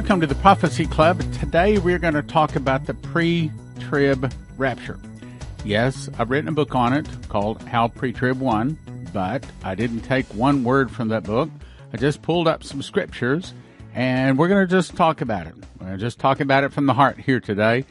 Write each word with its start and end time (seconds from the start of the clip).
Welcome 0.00 0.22
to 0.22 0.26
the 0.26 0.34
Prophecy 0.36 0.86
Club. 0.86 1.20
Today 1.34 1.76
we're 1.76 1.98
going 1.98 2.14
to 2.14 2.22
talk 2.22 2.56
about 2.56 2.86
the 2.86 2.94
pre 2.94 3.52
trib 3.80 4.32
rapture. 4.56 4.98
Yes, 5.62 6.08
I've 6.18 6.30
written 6.30 6.48
a 6.48 6.52
book 6.52 6.74
on 6.74 6.94
it 6.94 7.06
called 7.28 7.62
How 7.64 7.88
Pre 7.88 8.10
Trib 8.10 8.40
Won, 8.40 8.78
but 9.12 9.44
I 9.62 9.74
didn't 9.74 10.00
take 10.00 10.24
one 10.28 10.64
word 10.64 10.90
from 10.90 11.08
that 11.08 11.24
book. 11.24 11.50
I 11.92 11.98
just 11.98 12.22
pulled 12.22 12.48
up 12.48 12.64
some 12.64 12.80
scriptures 12.80 13.52
and 13.94 14.38
we're 14.38 14.48
going 14.48 14.66
to 14.66 14.74
just 14.74 14.96
talk 14.96 15.20
about 15.20 15.46
it. 15.46 15.54
We're 15.78 15.88
going 15.88 15.98
to 15.98 16.04
just 16.04 16.18
talk 16.18 16.40
about 16.40 16.64
it 16.64 16.72
from 16.72 16.86
the 16.86 16.94
heart 16.94 17.18
here 17.20 17.38
today. 17.38 17.84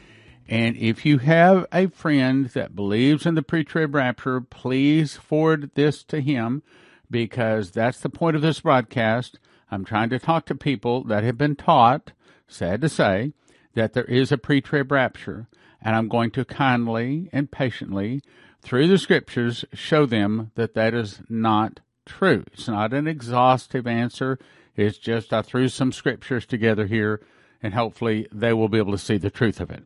And 0.48 0.76
if 0.76 1.06
you 1.06 1.18
have 1.18 1.64
a 1.72 1.86
friend 1.86 2.46
that 2.46 2.74
believes 2.74 3.24
in 3.24 3.36
the 3.36 3.42
pre 3.44 3.62
trib 3.62 3.94
rapture, 3.94 4.40
please 4.40 5.14
forward 5.14 5.70
this 5.76 6.02
to 6.04 6.20
him 6.20 6.64
because 7.08 7.70
that's 7.70 8.00
the 8.00 8.10
point 8.10 8.34
of 8.34 8.42
this 8.42 8.58
broadcast. 8.58 9.38
I'm 9.70 9.84
trying 9.84 10.10
to 10.10 10.18
talk 10.18 10.46
to 10.46 10.54
people 10.54 11.04
that 11.04 11.24
have 11.24 11.38
been 11.38 11.56
taught, 11.56 12.12
sad 12.48 12.80
to 12.80 12.88
say, 12.88 13.32
that 13.74 13.92
there 13.92 14.04
is 14.04 14.32
a 14.32 14.38
pre 14.38 14.60
trib 14.60 14.90
rapture, 14.90 15.48
and 15.80 15.94
I'm 15.94 16.08
going 16.08 16.30
to 16.32 16.44
kindly 16.44 17.28
and 17.32 17.50
patiently, 17.50 18.22
through 18.62 18.88
the 18.88 18.98
scriptures, 18.98 19.64
show 19.72 20.06
them 20.06 20.50
that 20.54 20.74
that 20.74 20.92
is 20.92 21.20
not 21.28 21.80
true. 22.04 22.44
It's 22.52 22.68
not 22.68 22.92
an 22.92 23.06
exhaustive 23.06 23.86
answer. 23.86 24.38
It's 24.76 24.98
just 24.98 25.32
I 25.32 25.42
threw 25.42 25.68
some 25.68 25.92
scriptures 25.92 26.46
together 26.46 26.86
here, 26.86 27.20
and 27.62 27.74
hopefully 27.74 28.26
they 28.32 28.52
will 28.52 28.68
be 28.68 28.78
able 28.78 28.92
to 28.92 28.98
see 28.98 29.18
the 29.18 29.30
truth 29.30 29.60
of 29.60 29.70
it. 29.70 29.84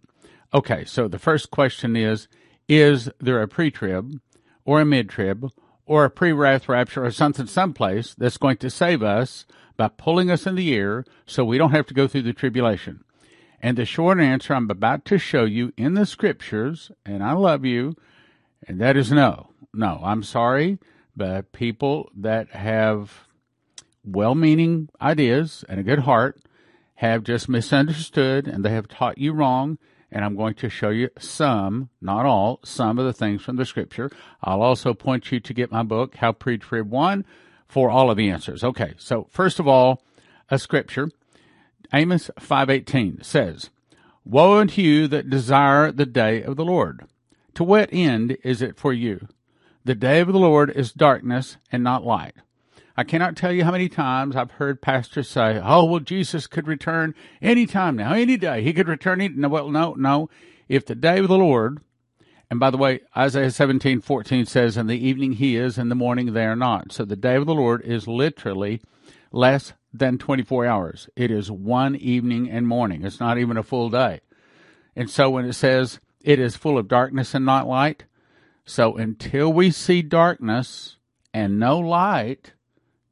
Okay, 0.53 0.85
so 0.85 1.09
the 1.09 1.19
first 1.19 1.51
question 1.51 1.97
is 1.97 2.29
Is 2.69 3.11
there 3.21 3.43
a 3.43 3.49
pre 3.49 3.71
trib 3.71 4.21
or 4.65 4.81
a 4.81 4.85
mid 4.85 5.09
trib 5.09 5.51
or 5.87 6.05
a 6.05 6.11
pre 6.11 6.33
wrath 6.33 6.69
rapture 6.69 7.05
or 7.05 7.11
something 7.11 7.47
someplace 7.47 8.15
that's 8.15 8.37
going 8.37 8.57
to 8.59 8.71
save 8.71 9.03
us 9.03 9.45
by 9.77 9.89
pulling 9.89 10.31
us 10.31 10.47
in 10.47 10.55
the 10.55 10.75
air 10.75 11.05
so 11.27 11.45
we 11.45 11.59
don't 11.59 11.73
have 11.73 11.87
to 11.87 11.95
go 11.95 12.07
through 12.07 12.23
the 12.23 12.33
tribulation? 12.33 13.05
And 13.61 13.79
the 13.79 13.85
short 13.85 14.21
answer 14.21 14.55
I'm 14.55 14.71
about 14.71 15.05
to 15.07 15.19
show 15.19 15.45
you 15.45 15.73
in 15.77 15.95
the 15.95 16.07
scriptures, 16.07 16.93
and 17.05 17.23
I 17.23 17.33
love 17.33 17.65
you, 17.65 17.97
and 18.69 18.81
that 18.81 18.97
is 18.97 19.11
no. 19.11 19.51
No, 19.73 20.01
I'm 20.05 20.23
sorry, 20.23 20.79
but 21.17 21.53
people 21.53 22.11
that 22.17 22.51
have 22.51 23.25
well 24.05 24.35
meaning 24.35 24.89
ideas 25.01 25.65
and 25.69 25.81
a 25.81 25.85
good 25.85 26.01
heart 26.01 26.41
have 26.97 27.25
just 27.25 27.49
misunderstood 27.49 28.47
and 28.47 28.65
they 28.65 28.71
have 28.71 28.87
taught 28.87 29.19
you 29.19 29.33
wrong 29.33 29.79
and 30.15 30.25
I'm 30.25 30.37
going 30.37 30.55
to 30.55 30.71
show 30.71 30.91
you 30.91 31.11
some, 31.19 31.91
not 32.01 32.25
all, 32.25 32.61
some 32.65 33.01
of 33.01 33.05
the 33.05 33.13
things 33.13 33.43
from 33.43 33.57
the 33.57 33.67
scripture. 33.67 34.13
I'll 34.45 34.63
also 34.63 34.95
point 34.95 35.33
you 35.33 35.41
to 35.41 35.53
get 35.53 35.73
my 35.73 35.83
book, 35.83 36.15
How 36.15 36.31
Pre-Trib 36.31 36.89
Won, 36.89 37.25
for 37.67 37.91
all 37.91 38.13
of 38.13 38.17
the 38.17 38.31
answers. 38.31 38.63
Okay, 38.63 38.95
so 38.97 39.27
first 39.31 39.59
of 39.59 39.67
all, 39.67 40.05
a 40.49 40.59
scripture. 40.61 41.11
Amos 41.93 42.31
5.18 42.39 43.25
says, 43.25 43.71
Woe 44.25 44.59
unto 44.59 44.81
you 44.81 45.09
that 45.09 45.29
desire 45.29 45.91
the 45.91 46.07
day 46.07 46.45
of 46.45 46.55
the 46.57 46.65
Lord. 46.65 47.07
To 47.55 47.65
what 47.65 47.93
end 47.93 48.37
is 48.45 48.63
it 48.63 48.79
for 48.79 48.93
you? 48.93 49.27
The 49.85 49.97
day 49.97 50.21
of 50.21 50.29
the 50.29 50.39
Lord 50.39 50.71
is 50.71 50.93
darkness 50.93 51.57
and 51.73 51.83
not 51.83 52.07
light. 52.07 52.37
I 52.97 53.05
cannot 53.05 53.37
tell 53.37 53.53
you 53.53 53.65
how 53.65 53.73
many 53.73 53.89
times 53.89 54.37
I've 54.37 54.53
heard 54.53 54.81
pastors 54.81 55.29
say, 55.29 55.61
"Oh, 55.63 55.85
well, 55.85 56.01
Jesus 56.01 56.47
could 56.47 56.69
return 56.69 57.15
any 57.43 57.67
time 57.67 57.97
now, 57.97 58.13
any 58.13 58.37
day. 58.37 58.63
He 58.63 58.73
could 58.73 58.89
return." 58.89 59.21
Any, 59.21 59.35
no, 59.35 59.49
well, 59.49 59.71
no, 59.71 59.95
no. 59.95 60.31
If 60.69 60.87
the 60.87 60.95
day 60.95 61.19
of 61.19 61.29
the 61.29 61.37
Lord, 61.37 61.81
and 62.51 62.61
by 62.61 62.71
the 62.71 62.77
way, 62.77 63.01
Isaiah 63.17 63.51
seventeen 63.51 64.01
fourteen 64.01 64.47
says, 64.47 64.77
"In 64.77 64.87
the 64.87 65.07
evening 65.07 65.33
he 65.33 65.57
is, 65.57 65.77
in 65.77 65.89
the 65.89 65.95
morning 65.95 66.33
they 66.33 66.47
are 66.47 66.57
not." 66.57 66.93
So 66.93 67.05
the 67.05 67.17
day 67.17 67.35
of 67.35 67.47
the 67.47 67.55
Lord 67.55 67.83
is 67.83 68.07
literally 68.07 68.81
less 69.33 69.73
than 69.93 70.17
twenty 70.17 70.43
four 70.43 70.65
hours. 70.65 71.09
It 71.17 71.31
is 71.31 71.51
one 71.51 71.97
evening 71.97 72.49
and 72.49 72.67
morning. 72.67 73.05
It's 73.05 73.21
not 73.21 73.39
even 73.39 73.57
a 73.57 73.63
full 73.63 73.91
day. 73.91 74.21
And 74.95 75.11
so 75.11 75.31
when 75.31 75.45
it 75.45 75.55
says 75.55 75.99
it 76.21 76.39
is 76.39 76.57
full 76.57 76.79
of 76.79 76.89
darkness 76.89 77.35
and 77.35 77.45
not 77.45 77.67
light, 77.67 78.05
so 78.65 78.97
until 78.97 79.53
we 79.53 79.71
see 79.71 80.01
darkness 80.01 80.97
and 81.33 81.59
no 81.59 81.79
light, 81.79 82.54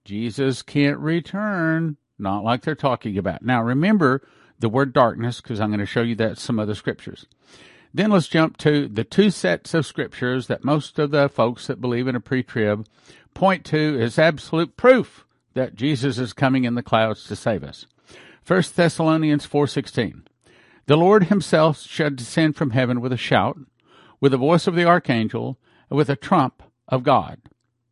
Jesus 0.04 0.62
can't 0.62 0.98
return, 0.98 1.96
not 2.18 2.44
like 2.44 2.62
they're 2.62 2.74
talking 2.74 3.16
about. 3.16 3.42
Now, 3.42 3.62
remember 3.62 4.22
the 4.58 4.68
word 4.68 4.92
darkness 4.92 5.40
because 5.40 5.60
I'm 5.60 5.70
going 5.70 5.80
to 5.80 5.86
show 5.86 6.02
you 6.02 6.14
that 6.16 6.38
some 6.38 6.58
other 6.58 6.74
scriptures. 6.74 7.26
Then 7.94 8.10
let's 8.10 8.28
jump 8.28 8.56
to 8.58 8.88
the 8.88 9.04
two 9.04 9.30
sets 9.30 9.74
of 9.74 9.86
scriptures 9.86 10.46
that 10.46 10.64
most 10.64 10.98
of 10.98 11.10
the 11.10 11.28
folks 11.28 11.66
that 11.66 11.80
believe 11.80 12.08
in 12.08 12.16
a 12.16 12.20
pre-trib 12.20 12.86
point 13.34 13.64
to 13.66 13.98
as 14.00 14.18
absolute 14.18 14.76
proof 14.76 15.26
that 15.54 15.74
Jesus 15.74 16.19
is 16.19 16.32
coming 16.32 16.64
in 16.64 16.74
the 16.74 16.82
clouds 16.82 17.24
to 17.24 17.36
save 17.36 17.62
us. 17.62 17.86
1 18.46 18.74
Thessalonians 18.74 19.46
4:16. 19.46 20.22
The 20.86 20.96
Lord 20.96 21.24
himself 21.24 21.82
shall 21.82 22.10
descend 22.10 22.56
from 22.56 22.70
heaven 22.70 23.00
with 23.00 23.12
a 23.12 23.16
shout, 23.16 23.58
with 24.20 24.32
the 24.32 24.38
voice 24.38 24.66
of 24.66 24.74
the 24.74 24.84
archangel, 24.84 25.58
and 25.90 25.96
with 25.96 26.10
a 26.10 26.16
trump 26.16 26.62
of 26.88 27.02
God. 27.02 27.38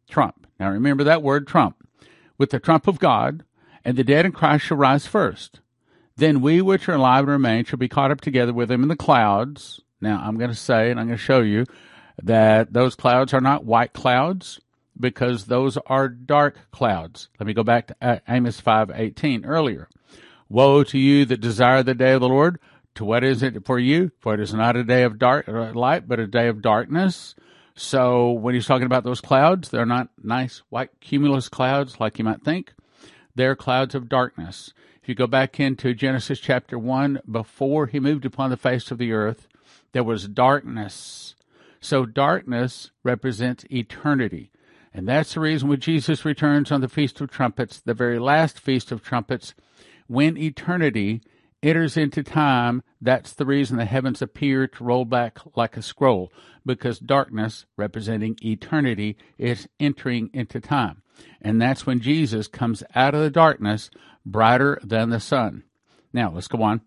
Trump. 0.08 0.46
Now 0.58 0.70
remember 0.70 1.04
that 1.04 1.22
word 1.22 1.46
trump 1.46 1.76
with 2.40 2.48
the 2.48 2.58
trump 2.58 2.88
of 2.88 2.98
God, 2.98 3.44
and 3.84 3.98
the 3.98 4.02
dead 4.02 4.24
in 4.24 4.32
Christ 4.32 4.64
shall 4.64 4.78
rise 4.78 5.06
first. 5.06 5.60
Then 6.16 6.40
we 6.40 6.62
which 6.62 6.88
are 6.88 6.94
alive 6.94 7.24
and 7.24 7.32
remain 7.32 7.66
shall 7.66 7.78
be 7.78 7.86
caught 7.86 8.10
up 8.10 8.22
together 8.22 8.54
with 8.54 8.70
them 8.70 8.82
in 8.82 8.88
the 8.88 8.96
clouds. 8.96 9.82
Now 10.00 10.22
I'm 10.24 10.38
going 10.38 10.48
to 10.48 10.56
say, 10.56 10.90
and 10.90 10.98
I'm 10.98 11.06
going 11.06 11.18
to 11.18 11.22
show 11.22 11.42
you, 11.42 11.66
that 12.22 12.72
those 12.72 12.94
clouds 12.94 13.34
are 13.34 13.42
not 13.42 13.66
white 13.66 13.92
clouds 13.92 14.58
because 14.98 15.44
those 15.44 15.76
are 15.86 16.08
dark 16.08 16.56
clouds. 16.70 17.28
Let 17.38 17.46
me 17.46 17.52
go 17.52 17.62
back 17.62 17.88
to 17.88 18.22
Amos 18.26 18.58
5:18 18.58 19.44
earlier. 19.44 19.90
Woe 20.48 20.82
to 20.84 20.98
you 20.98 21.26
that 21.26 21.42
desire 21.42 21.82
the 21.82 21.94
day 21.94 22.14
of 22.14 22.22
the 22.22 22.28
Lord. 22.28 22.58
To 22.94 23.04
what 23.04 23.22
is 23.22 23.42
it 23.42 23.66
for 23.66 23.78
you? 23.78 24.12
For 24.18 24.32
it 24.32 24.40
is 24.40 24.54
not 24.54 24.76
a 24.76 24.82
day 24.82 25.02
of 25.02 25.18
dark 25.18 25.46
uh, 25.46 25.74
light, 25.74 26.08
but 26.08 26.18
a 26.18 26.26
day 26.26 26.48
of 26.48 26.62
darkness. 26.62 27.34
So 27.74 28.30
when 28.30 28.54
he's 28.54 28.66
talking 28.66 28.86
about 28.86 29.04
those 29.04 29.20
clouds, 29.20 29.70
they're 29.70 29.86
not 29.86 30.08
nice 30.22 30.62
white 30.68 30.90
cumulus 31.00 31.48
clouds 31.48 32.00
like 32.00 32.18
you 32.18 32.24
might 32.24 32.42
think. 32.42 32.74
They're 33.34 33.56
clouds 33.56 33.94
of 33.94 34.08
darkness. 34.08 34.72
If 35.02 35.08
you 35.08 35.14
go 35.14 35.26
back 35.26 35.58
into 35.58 35.94
Genesis 35.94 36.40
chapter 36.40 36.78
1, 36.78 37.20
before 37.30 37.86
he 37.86 38.00
moved 38.00 38.24
upon 38.24 38.50
the 38.50 38.56
face 38.56 38.90
of 38.90 38.98
the 38.98 39.12
earth, 39.12 39.48
there 39.92 40.04
was 40.04 40.28
darkness. 40.28 41.34
So 41.80 42.04
darkness 42.04 42.90
represents 43.02 43.64
eternity. 43.70 44.50
And 44.92 45.08
that's 45.08 45.34
the 45.34 45.40
reason 45.40 45.68
when 45.68 45.80
Jesus 45.80 46.24
returns 46.24 46.70
on 46.70 46.80
the 46.80 46.88
Feast 46.88 47.20
of 47.20 47.30
Trumpets, 47.30 47.80
the 47.80 47.94
very 47.94 48.18
last 48.18 48.58
Feast 48.58 48.92
of 48.92 49.02
Trumpets, 49.02 49.54
when 50.06 50.36
eternity 50.36 51.22
enters 51.62 51.96
into 51.96 52.22
time, 52.22 52.82
that's 53.00 53.32
the 53.32 53.46
reason 53.46 53.76
the 53.76 53.84
heavens 53.84 54.22
appear 54.22 54.66
to 54.66 54.84
roll 54.84 55.04
back 55.04 55.38
like 55.56 55.76
a 55.76 55.82
scroll, 55.82 56.32
because 56.64 56.98
darkness, 56.98 57.66
representing 57.76 58.36
eternity, 58.42 59.16
is 59.38 59.68
entering 59.78 60.30
into 60.32 60.60
time. 60.60 61.02
And 61.40 61.60
that's 61.60 61.86
when 61.86 62.00
Jesus 62.00 62.48
comes 62.48 62.82
out 62.94 63.14
of 63.14 63.20
the 63.20 63.30
darkness 63.30 63.90
brighter 64.24 64.80
than 64.82 65.10
the 65.10 65.20
sun. 65.20 65.64
Now, 66.12 66.32
let's 66.32 66.48
go 66.48 66.62
on. 66.62 66.80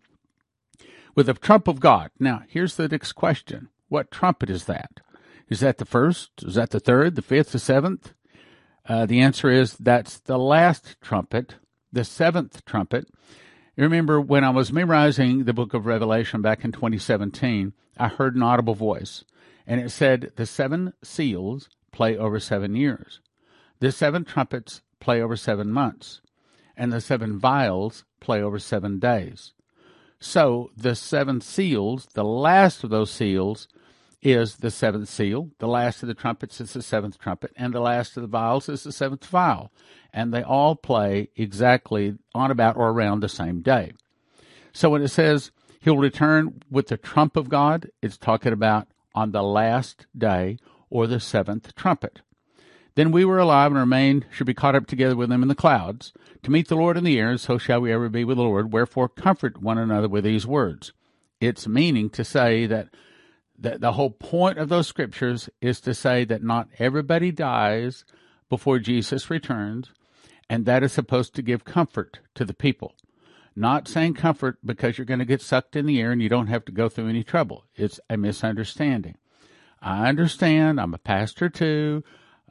With 1.15 1.27
the 1.27 1.33
trump 1.33 1.67
of 1.67 1.79
God. 1.79 2.09
Now, 2.19 2.43
here's 2.47 2.75
the 2.75 2.87
next 2.87 3.13
question. 3.13 3.69
What 3.89 4.11
trumpet 4.11 4.49
is 4.49 4.65
that? 4.65 4.99
Is 5.49 5.59
that 5.59 5.77
the 5.77 5.85
first? 5.85 6.31
Is 6.43 6.55
that 6.55 6.71
the 6.71 6.79
third, 6.79 7.15
the 7.15 7.21
fifth, 7.21 7.51
the 7.51 7.59
seventh? 7.59 8.13
Uh, 8.87 9.05
the 9.05 9.21
answer 9.21 9.49
is 9.49 9.77
that's 9.77 10.19
the 10.19 10.37
last 10.37 10.99
trumpet, 11.01 11.55
the 11.91 12.03
seventh 12.03 12.65
trumpet. 12.65 13.07
You 13.75 13.83
remember 13.83 14.21
when 14.21 14.43
I 14.43 14.51
was 14.51 14.71
memorizing 14.71 15.45
the 15.45 15.53
book 15.53 15.73
of 15.73 15.87
Revelation 15.87 16.43
back 16.43 16.63
in 16.63 16.71
2017, 16.71 17.73
I 17.97 18.07
heard 18.07 18.35
an 18.35 18.43
audible 18.43 18.75
voice, 18.75 19.23
and 19.65 19.81
it 19.81 19.89
said, 19.89 20.31
The 20.35 20.45
seven 20.45 20.93
seals 21.03 21.69
play 21.91 22.15
over 22.15 22.39
seven 22.39 22.75
years, 22.75 23.19
the 23.79 23.91
seven 23.91 24.25
trumpets 24.25 24.83
play 24.99 25.23
over 25.23 25.35
seven 25.35 25.71
months, 25.71 26.21
and 26.77 26.93
the 26.93 27.01
seven 27.01 27.39
vials 27.39 28.05
play 28.19 28.43
over 28.43 28.59
seven 28.59 28.99
days. 28.99 29.53
So 30.19 30.69
the 30.77 30.93
seven 30.93 31.41
seals, 31.41 32.07
the 32.13 32.23
last 32.23 32.83
of 32.83 32.91
those 32.91 33.09
seals, 33.09 33.67
is 34.23 34.57
the 34.57 34.71
seventh 34.71 35.09
seal. 35.09 35.49
The 35.59 35.67
last 35.67 36.01
of 36.01 36.07
the 36.07 36.13
trumpets 36.13 36.61
is 36.61 36.73
the 36.73 36.81
seventh 36.81 37.19
trumpet, 37.19 37.51
and 37.57 37.73
the 37.73 37.81
last 37.81 38.15
of 38.17 38.21
the 38.21 38.27
vials 38.27 38.69
is 38.69 38.83
the 38.83 38.91
seventh 38.91 39.25
vial. 39.25 39.71
And 40.13 40.33
they 40.33 40.43
all 40.43 40.75
play 40.75 41.29
exactly 41.35 42.15
on 42.33 42.49
about 42.49 42.77
or 42.77 42.89
around 42.89 43.19
the 43.19 43.29
same 43.29 43.61
day. 43.61 43.93
So 44.71 44.89
when 44.89 45.01
it 45.01 45.09
says 45.09 45.51
he'll 45.81 45.97
return 45.97 46.61
with 46.71 46.87
the 46.87 46.97
trump 46.97 47.35
of 47.35 47.49
God, 47.49 47.89
it's 48.01 48.17
talking 48.17 48.53
about 48.53 48.87
on 49.13 49.31
the 49.31 49.43
last 49.43 50.05
day 50.17 50.57
or 50.89 51.05
the 51.05 51.19
seventh 51.19 51.75
trumpet. 51.75 52.21
Then 52.95 53.11
we 53.11 53.25
were 53.25 53.39
alive 53.39 53.71
and 53.71 53.79
remained 53.79 54.25
should 54.31 54.47
be 54.47 54.53
caught 54.53 54.75
up 54.75 54.85
together 54.85 55.15
with 55.15 55.29
them 55.29 55.41
in 55.41 55.49
the 55.49 55.55
clouds 55.55 56.13
to 56.43 56.51
meet 56.51 56.67
the 56.67 56.75
Lord 56.75 56.95
in 56.95 57.03
the 57.03 57.19
air, 57.19 57.37
so 57.37 57.57
shall 57.57 57.81
we 57.81 57.91
ever 57.91 58.07
be 58.07 58.23
with 58.23 58.37
the 58.37 58.43
Lord. 58.43 58.71
Wherefore 58.71 59.09
comfort 59.09 59.61
one 59.61 59.77
another 59.77 60.07
with 60.07 60.23
these 60.23 60.45
words. 60.45 60.93
It's 61.41 61.67
meaning 61.67 62.09
to 62.11 62.23
say 62.23 62.67
that 62.67 62.89
the, 63.63 63.79
the 63.79 63.93
whole 63.93 64.11
point 64.11 64.57
of 64.57 64.69
those 64.69 64.87
scriptures 64.87 65.49
is 65.61 65.79
to 65.81 65.93
say 65.93 66.25
that 66.25 66.43
not 66.43 66.67
everybody 66.79 67.31
dies 67.31 68.03
before 68.49 68.77
Jesus 68.77 69.29
returns, 69.29 69.91
and 70.49 70.65
that 70.65 70.83
is 70.83 70.91
supposed 70.91 71.33
to 71.35 71.41
give 71.41 71.63
comfort 71.63 72.19
to 72.35 72.43
the 72.43 72.53
people. 72.53 72.93
Not 73.55 73.87
saying 73.87 74.15
comfort 74.15 74.57
because 74.65 74.97
you're 74.97 75.05
going 75.05 75.19
to 75.19 75.25
get 75.25 75.41
sucked 75.41 75.77
in 75.77 75.85
the 75.85 76.01
air 76.01 76.11
and 76.11 76.21
you 76.21 76.27
don't 76.27 76.47
have 76.47 76.65
to 76.65 76.71
go 76.71 76.89
through 76.89 77.07
any 77.07 77.23
trouble. 77.23 77.63
It's 77.75 77.99
a 78.09 78.17
misunderstanding. 78.17 79.15
I 79.81 80.09
understand. 80.09 80.81
I'm 80.81 80.93
a 80.93 80.97
pastor 80.99 81.49
too. 81.49 82.03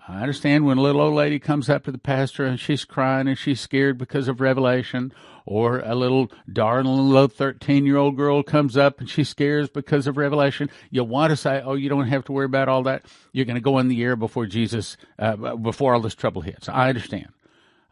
I 0.08 0.20
understand 0.20 0.64
when 0.64 0.78
a 0.78 0.82
little 0.82 1.00
old 1.00 1.14
lady 1.14 1.38
comes 1.38 1.70
up 1.70 1.84
to 1.84 1.92
the 1.92 1.98
pastor 1.98 2.44
and 2.44 2.58
she's 2.58 2.84
crying 2.84 3.28
and 3.28 3.38
she's 3.38 3.60
scared 3.60 3.98
because 3.98 4.26
of 4.26 4.40
revelation, 4.40 5.12
or 5.46 5.78
a 5.80 5.94
little 5.94 6.30
darling 6.52 6.86
little 6.86 7.28
13 7.28 7.86
year 7.86 7.96
old 7.96 8.16
girl 8.16 8.42
comes 8.42 8.76
up 8.76 8.98
and 8.98 9.08
she 9.08 9.22
scares 9.22 9.68
because 9.68 10.06
of 10.06 10.16
revelation. 10.16 10.70
You 10.90 11.04
want 11.04 11.30
to 11.30 11.36
say, 11.36 11.62
oh, 11.64 11.74
you 11.74 11.88
don't 11.88 12.08
have 12.08 12.24
to 12.24 12.32
worry 12.32 12.46
about 12.46 12.68
all 12.68 12.82
that. 12.84 13.06
You're 13.32 13.44
going 13.44 13.56
to 13.56 13.60
go 13.60 13.78
in 13.78 13.88
the 13.88 14.02
air 14.02 14.16
before 14.16 14.46
Jesus, 14.46 14.96
uh, 15.18 15.56
before 15.56 15.94
all 15.94 16.00
this 16.00 16.14
trouble 16.14 16.42
hits. 16.42 16.68
I 16.68 16.88
understand. 16.88 17.28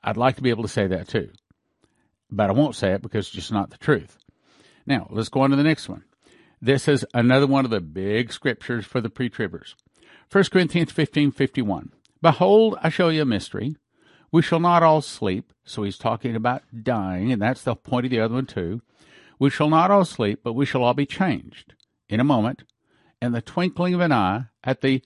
I'd 0.02 0.16
like 0.16 0.36
to 0.36 0.42
be 0.42 0.50
able 0.50 0.62
to 0.62 0.68
say 0.68 0.86
that 0.88 1.08
too, 1.08 1.30
but 2.30 2.50
I 2.50 2.52
won't 2.52 2.74
say 2.74 2.92
it 2.92 3.02
because 3.02 3.26
it's 3.26 3.34
just 3.34 3.52
not 3.52 3.70
the 3.70 3.78
truth. 3.78 4.18
Now, 4.86 5.06
let's 5.10 5.28
go 5.28 5.42
on 5.42 5.50
to 5.50 5.56
the 5.56 5.62
next 5.62 5.88
one. 5.88 6.04
This 6.60 6.88
is 6.88 7.06
another 7.14 7.46
one 7.46 7.64
of 7.64 7.70
the 7.70 7.80
big 7.80 8.32
scriptures 8.32 8.84
for 8.84 9.00
the 9.00 9.10
pre-tribbers. 9.10 9.74
1 10.32 10.44
Corinthians 10.44 10.92
15, 10.92 11.32
51. 11.32 11.92
Behold, 12.22 12.76
I 12.82 12.88
show 12.88 13.08
you 13.08 13.22
a 13.22 13.26
mystery. 13.26 13.76
We 14.32 14.42
shall 14.42 14.60
not 14.60 14.82
all 14.82 15.00
sleep. 15.00 15.52
So 15.64 15.82
he's 15.82 15.98
talking 15.98 16.34
about 16.34 16.62
dying, 16.82 17.32
and 17.32 17.40
that's 17.40 17.62
the 17.62 17.76
point 17.76 18.06
of 18.06 18.10
the 18.10 18.20
other 18.20 18.34
one 18.34 18.46
too. 18.46 18.82
We 19.38 19.50
shall 19.50 19.70
not 19.70 19.90
all 19.90 20.04
sleep, 20.04 20.40
but 20.42 20.52
we 20.52 20.66
shall 20.66 20.82
all 20.82 20.94
be 20.94 21.06
changed 21.06 21.74
in 22.08 22.20
a 22.20 22.24
moment, 22.24 22.64
in 23.22 23.32
the 23.32 23.40
twinkling 23.40 23.94
of 23.94 24.00
an 24.00 24.12
eye, 24.12 24.46
at 24.64 24.80
the 24.80 25.02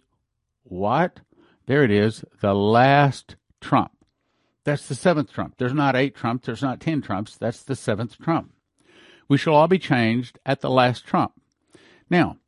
what? 0.62 1.20
There 1.66 1.84
it 1.84 1.90
is, 1.90 2.24
the 2.40 2.54
last 2.54 3.36
trump. 3.60 3.92
That's 4.64 4.88
the 4.88 4.94
seventh 4.94 5.32
trump. 5.32 5.56
There's 5.58 5.74
not 5.74 5.94
eight 5.94 6.14
trumps, 6.14 6.46
there's 6.46 6.62
not 6.62 6.80
ten 6.80 7.02
trumps, 7.02 7.36
that's 7.36 7.62
the 7.62 7.76
seventh 7.76 8.18
trump. 8.18 8.52
We 9.28 9.36
shall 9.36 9.54
all 9.54 9.68
be 9.68 9.78
changed 9.78 10.38
at 10.44 10.62
the 10.62 10.70
last 10.70 11.06
trump. 11.06 11.32
Now, 12.08 12.38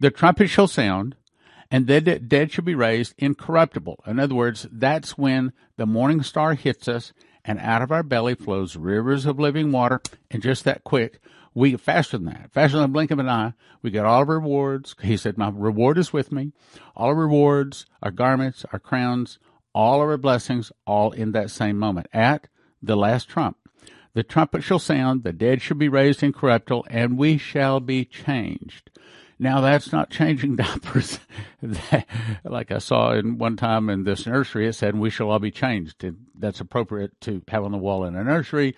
the 0.00 0.10
trumpet 0.10 0.48
shall 0.48 0.68
sound, 0.68 1.16
and 1.70 1.86
the 1.86 2.00
dead 2.00 2.50
shall 2.50 2.64
be 2.64 2.74
raised 2.74 3.14
incorruptible. 3.18 4.02
In 4.06 4.18
other 4.18 4.34
words, 4.34 4.66
that's 4.70 5.18
when 5.18 5.52
the 5.76 5.86
morning 5.86 6.22
star 6.22 6.54
hits 6.54 6.88
us, 6.88 7.12
and 7.44 7.58
out 7.60 7.82
of 7.82 7.92
our 7.92 8.02
belly 8.02 8.34
flows 8.34 8.76
rivers 8.76 9.26
of 9.26 9.38
living 9.38 9.72
water, 9.72 10.00
and 10.30 10.42
just 10.42 10.64
that 10.64 10.84
quick, 10.84 11.20
we 11.54 11.76
faster 11.76 12.18
than 12.18 12.26
that, 12.26 12.52
faster 12.52 12.76
than 12.76 12.90
the 12.90 12.92
blink 12.92 13.10
of 13.10 13.18
an 13.18 13.28
eye, 13.28 13.54
we 13.82 13.90
get 13.90 14.04
all 14.04 14.22
of 14.22 14.28
our 14.28 14.36
rewards. 14.36 14.94
He 15.02 15.16
said, 15.16 15.38
My 15.38 15.48
reward 15.48 15.98
is 15.98 16.12
with 16.12 16.30
me. 16.30 16.52
All 16.96 17.08
our 17.08 17.14
rewards, 17.14 17.86
our 18.02 18.10
garments, 18.10 18.64
our 18.72 18.78
crowns, 18.78 19.38
all 19.74 20.00
our 20.00 20.16
blessings, 20.16 20.72
all 20.86 21.12
in 21.12 21.32
that 21.32 21.50
same 21.50 21.78
moment 21.78 22.06
at 22.12 22.48
the 22.82 22.96
last 22.96 23.28
trump. 23.28 23.56
The 24.14 24.22
trumpet 24.22 24.62
shall 24.62 24.78
sound, 24.78 25.22
the 25.22 25.32
dead 25.32 25.62
shall 25.62 25.76
be 25.76 25.88
raised 25.88 26.22
incorruptible, 26.22 26.86
and 26.90 27.18
we 27.18 27.38
shall 27.38 27.78
be 27.80 28.04
changed. 28.04 28.90
Now 29.38 29.60
that's 29.60 29.92
not 29.92 30.10
changing 30.10 30.56
diapers. 30.56 31.20
like 32.44 32.72
I 32.72 32.78
saw 32.78 33.12
in 33.12 33.38
one 33.38 33.56
time 33.56 33.88
in 33.88 34.04
this 34.04 34.26
nursery, 34.26 34.66
it 34.66 34.74
said, 34.74 34.96
we 34.96 35.10
shall 35.10 35.30
all 35.30 35.38
be 35.38 35.50
changed. 35.50 36.02
And 36.02 36.26
that's 36.34 36.60
appropriate 36.60 37.20
to 37.22 37.42
have 37.48 37.64
on 37.64 37.72
the 37.72 37.78
wall 37.78 38.04
in 38.04 38.16
a 38.16 38.24
nursery, 38.24 38.74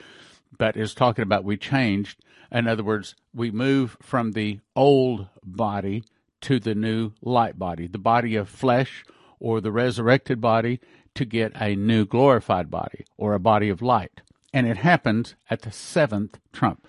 but 0.59 0.77
it's 0.77 0.95
talking 0.95 1.23
about 1.23 1.45
we 1.45 1.57
changed. 1.57 2.23
In 2.53 2.67
other 2.67 2.85
words, 2.85 3.15
we 3.33 3.51
move 3.51 3.97
from 4.03 4.33
the 4.33 4.61
old 4.77 5.29
body 5.43 6.05
to 6.43 6.59
the 6.59 6.75
new 6.75 7.13
light 7.23 7.59
body, 7.59 7.87
the 7.87 7.99
body 7.99 8.35
of 8.37 8.49
flesh 8.49 9.05
or 9.39 9.61
the 9.61 9.73
resurrected 9.73 10.41
body 10.41 10.81
to 11.15 11.25
get 11.25 11.53
a 11.61 11.75
new 11.75 12.05
glorified 12.05 12.71
body 12.71 13.05
or 13.17 13.35
a 13.35 13.41
body 13.41 13.69
of 13.69 13.83
light. 13.83 14.21
And 14.53 14.67
it 14.67 14.79
happens 14.79 15.35
at 15.49 15.63
the 15.63 15.71
seventh 15.71 16.39
trump. 16.53 16.87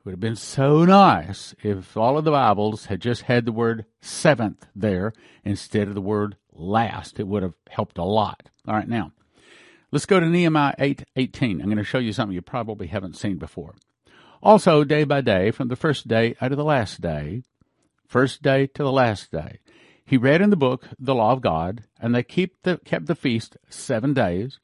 It 0.00 0.06
would 0.06 0.12
have 0.12 0.20
been 0.20 0.34
so 0.34 0.86
nice 0.86 1.54
if 1.62 1.94
all 1.94 2.16
of 2.16 2.24
the 2.24 2.30
Bibles 2.30 2.86
had 2.86 3.02
just 3.02 3.20
had 3.24 3.44
the 3.44 3.52
word 3.52 3.84
seventh 4.00 4.66
there 4.74 5.12
instead 5.44 5.88
of 5.88 5.94
the 5.94 6.00
word 6.00 6.38
last. 6.54 7.20
It 7.20 7.28
would 7.28 7.42
have 7.42 7.52
helped 7.68 7.98
a 7.98 8.04
lot. 8.04 8.48
All 8.66 8.72
right, 8.72 8.88
now 8.88 9.12
let's 9.92 10.06
go 10.06 10.18
to 10.18 10.24
Nehemiah 10.24 10.72
8 10.78 11.04
18. 11.16 11.60
I'm 11.60 11.66
going 11.66 11.76
to 11.76 11.84
show 11.84 11.98
you 11.98 12.14
something 12.14 12.34
you 12.34 12.40
probably 12.40 12.86
haven't 12.86 13.18
seen 13.18 13.36
before. 13.36 13.74
Also, 14.42 14.84
day 14.84 15.04
by 15.04 15.20
day, 15.20 15.50
from 15.50 15.68
the 15.68 15.76
first 15.76 16.08
day 16.08 16.34
out 16.40 16.50
of 16.50 16.56
the 16.56 16.64
last 16.64 17.02
day, 17.02 17.42
first 18.06 18.40
day 18.40 18.68
to 18.68 18.82
the 18.82 18.90
last 18.90 19.30
day, 19.30 19.58
he 20.02 20.16
read 20.16 20.40
in 20.40 20.48
the 20.48 20.56
book 20.56 20.88
the 20.98 21.14
law 21.14 21.32
of 21.32 21.42
God, 21.42 21.84
and 22.00 22.14
they 22.14 22.22
keep 22.22 22.62
the, 22.62 22.78
kept 22.86 23.04
the 23.04 23.14
feast 23.14 23.58
seven 23.68 24.14
days. 24.14 24.60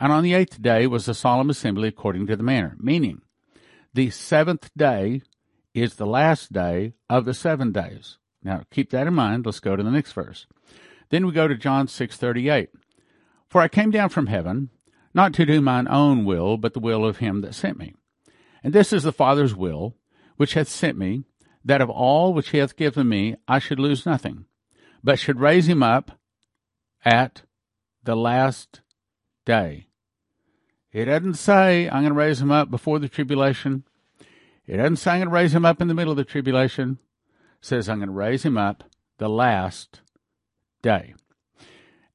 And 0.00 0.14
on 0.14 0.24
the 0.24 0.32
eighth 0.32 0.62
day 0.62 0.86
was 0.86 1.06
a 1.08 1.14
solemn 1.14 1.50
assembly 1.50 1.88
according 1.88 2.26
to 2.28 2.36
the 2.36 2.42
manner, 2.42 2.74
meaning 2.80 3.20
the 3.94 4.10
seventh 4.10 4.70
day 4.76 5.22
is 5.74 5.94
the 5.94 6.06
last 6.06 6.52
day 6.52 6.94
of 7.08 7.24
the 7.24 7.34
seven 7.34 7.72
days. 7.72 8.18
Now 8.42 8.64
keep 8.70 8.90
that 8.90 9.06
in 9.06 9.14
mind. 9.14 9.46
Let's 9.46 9.60
go 9.60 9.76
to 9.76 9.82
the 9.82 9.90
next 9.90 10.12
verse. 10.12 10.46
Then 11.10 11.26
we 11.26 11.32
go 11.32 11.48
to 11.48 11.56
John 11.56 11.86
6:38. 11.86 12.68
For 13.48 13.60
I 13.60 13.68
came 13.68 13.90
down 13.90 14.10
from 14.10 14.26
heaven 14.26 14.70
not 15.14 15.32
to 15.34 15.46
do 15.46 15.60
mine 15.60 15.88
own 15.88 16.24
will, 16.24 16.56
but 16.56 16.74
the 16.74 16.80
will 16.80 17.04
of 17.04 17.18
him 17.18 17.40
that 17.40 17.54
sent 17.54 17.78
me. 17.78 17.94
And 18.62 18.72
this 18.72 18.92
is 18.92 19.02
the 19.02 19.12
Father's 19.12 19.54
will, 19.54 19.96
which 20.36 20.54
hath 20.54 20.68
sent 20.68 20.98
me, 20.98 21.24
that 21.64 21.80
of 21.80 21.90
all 21.90 22.32
which 22.34 22.50
he 22.50 22.58
hath 22.58 22.76
given 22.76 23.08
me 23.08 23.36
I 23.46 23.58
should 23.58 23.80
lose 23.80 24.06
nothing, 24.06 24.44
but 25.02 25.18
should 25.18 25.40
raise 25.40 25.68
him 25.68 25.82
up 25.82 26.12
at 27.04 27.42
the 28.04 28.16
last 28.16 28.80
day. 29.44 29.87
It 30.92 31.04
doesn't 31.04 31.34
say 31.34 31.86
I'm 31.88 32.02
going 32.02 32.14
to 32.14 32.14
raise 32.14 32.40
him 32.40 32.50
up 32.50 32.70
before 32.70 32.98
the 32.98 33.08
tribulation. 33.08 33.84
It 34.66 34.78
doesn't 34.78 34.96
say 34.96 35.12
I'm 35.12 35.18
going 35.18 35.28
to 35.28 35.34
raise 35.34 35.54
him 35.54 35.64
up 35.64 35.80
in 35.80 35.88
the 35.88 35.94
middle 35.94 36.12
of 36.12 36.16
the 36.16 36.24
tribulation. 36.24 36.98
It 37.60 37.66
says 37.66 37.88
I'm 37.88 37.98
going 37.98 38.08
to 38.08 38.14
raise 38.14 38.44
him 38.44 38.56
up 38.56 38.84
the 39.18 39.28
last 39.28 40.00
day. 40.82 41.14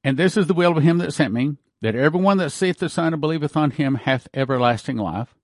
And 0.02 0.16
this 0.16 0.36
is 0.36 0.46
the 0.46 0.54
will 0.54 0.76
of 0.76 0.82
him 0.82 0.98
that 0.98 1.12
sent 1.12 1.32
me, 1.32 1.56
that 1.80 1.94
everyone 1.94 2.38
that 2.38 2.50
seeth 2.50 2.78
the 2.78 2.88
Son 2.88 3.12
and 3.12 3.20
believeth 3.20 3.56
on 3.56 3.70
him 3.70 3.94
hath 3.94 4.28
everlasting 4.34 4.96
life. 4.96 5.34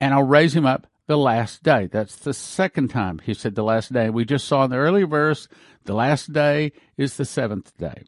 And 0.00 0.12
I'll 0.14 0.22
raise 0.22 0.56
him 0.56 0.66
up 0.66 0.86
the 1.06 1.18
last 1.18 1.62
day. 1.62 1.86
That's 1.86 2.16
the 2.16 2.34
second 2.34 2.88
time 2.88 3.20
he 3.22 3.34
said 3.34 3.54
the 3.54 3.62
last 3.62 3.92
day. 3.92 4.08
We 4.10 4.24
just 4.24 4.46
saw 4.46 4.64
in 4.64 4.70
the 4.70 4.76
earlier 4.76 5.06
verse, 5.06 5.46
the 5.84 5.94
last 5.94 6.32
day 6.32 6.72
is 6.96 7.16
the 7.16 7.24
seventh 7.24 7.76
day. 7.76 8.04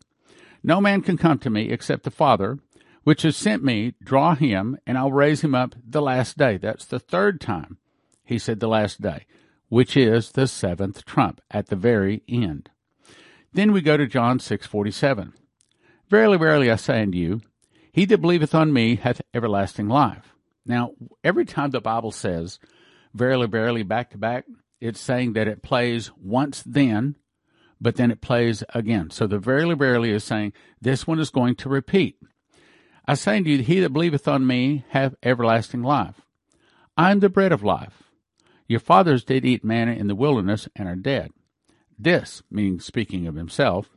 No 0.62 0.80
man 0.80 1.02
can 1.02 1.18
come 1.18 1.38
to 1.40 1.50
me 1.50 1.71
except 1.71 2.04
the 2.04 2.11
Father, 2.11 2.59
which 3.04 3.23
has 3.23 3.37
sent 3.37 3.62
me, 3.62 3.94
draw 4.02 4.34
him, 4.34 4.76
and 4.87 4.99
I'll 4.99 5.12
raise 5.12 5.42
him 5.42 5.54
up 5.54 5.75
the 5.87 6.02
last 6.02 6.37
day. 6.37 6.56
That's 6.56 6.84
the 6.84 6.99
third 6.99 7.40
time 7.40 7.78
he 8.25 8.38
said 8.38 8.61
the 8.61 8.68
last 8.68 9.00
day, 9.00 9.26
which 9.68 9.96
is 9.96 10.32
the 10.32 10.46
seventh 10.46 11.04
trump 11.04 11.40
at 11.50 11.66
the 11.68 11.76
very 11.76 12.23
end. 12.28 12.70
Then 13.52 13.73
we 13.73 13.82
go 13.82 13.96
to 13.96 14.06
John 14.06 14.38
6:47. 14.38 15.32
Verily, 16.08 16.38
verily, 16.38 16.70
I 16.70 16.76
say 16.76 17.02
unto 17.02 17.18
you, 17.18 17.40
he 17.92 18.04
that 18.06 18.20
believeth 18.20 18.54
on 18.54 18.73
me 18.73 18.96
hath 18.96 19.20
everlasting 19.32 19.88
life. 19.88 20.34
Now, 20.66 20.92
every 21.23 21.44
time 21.44 21.70
the 21.70 21.80
Bible 21.80 22.11
says, 22.11 22.58
verily, 23.12 23.46
verily, 23.46 23.82
back 23.82 24.11
to 24.11 24.18
back, 24.18 24.46
it's 24.80 25.00
saying 25.00 25.34
that 25.34 25.49
it 25.49 25.62
plays 25.62 26.11
once 26.16 26.62
then, 26.62 27.16
but 27.80 27.96
then 27.96 28.11
it 28.11 28.20
plays 28.20 28.64
again. 28.75 29.11
So 29.11 29.26
the 29.26 29.38
verily, 29.38 29.75
verily 29.75 30.11
is 30.11 30.25
saying 30.25 30.52
this 30.80 31.06
one 31.06 31.20
is 31.20 31.30
going 31.30 31.54
to 31.56 31.68
repeat. 31.68 32.16
I 33.06 33.14
say 33.14 33.37
unto 33.37 33.50
you, 33.50 33.62
he 33.62 33.80
that 33.80 33.92
believeth 33.92 34.26
on 34.26 34.46
me 34.46 34.84
hath 34.88 35.14
everlasting 35.23 35.82
life. 35.82 36.23
I 36.96 37.11
am 37.11 37.20
the 37.20 37.28
bread 37.28 37.52
of 37.52 37.62
life. 37.62 38.04
Your 38.66 38.80
fathers 38.80 39.25
did 39.25 39.44
eat 39.44 39.64
manna 39.64 39.92
in 39.92 40.06
the 40.06 40.14
wilderness 40.14 40.68
and 40.75 40.88
are 40.88 40.96
dead. 40.96 41.32
This, 41.99 42.42
meaning 42.50 42.80
speaking 42.80 43.26
of 43.26 43.34
himself, 43.34 43.90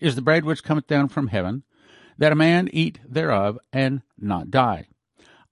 is 0.00 0.16
the 0.16 0.22
bread 0.22 0.44
which 0.44 0.64
cometh 0.64 0.86
down 0.86 1.08
from 1.08 1.28
heaven, 1.28 1.62
that 2.18 2.32
a 2.32 2.36
man 2.36 2.68
eat 2.72 3.00
thereof 3.08 3.58
and 3.72 4.02
not 4.18 4.50
die. 4.50 4.88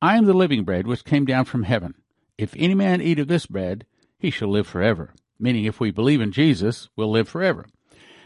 I 0.03 0.17
am 0.17 0.27
the 0.27 0.35
living 0.35 0.65
bread 0.65 0.87
which 0.87 1.05
came 1.05 1.25
down 1.25 1.47
from 1.47 1.63
heaven. 1.63 1.95
If 2.37 2.55
any 2.57 2.75
man 2.75 3.01
eat 3.01 3.19
of 3.19 3.29
this 3.29 3.47
bread, 3.47 3.87
he 4.19 4.31
shall 4.31 4.49
live 4.49 4.67
forever. 4.67 5.15
Meaning, 5.41 5.65
if 5.65 5.81
we 5.81 5.91
believe 5.91 6.21
in 6.21 6.33
Jesus, 6.33 6.89
we'll 6.97 7.11
live 7.11 7.29
forever. 7.29 7.67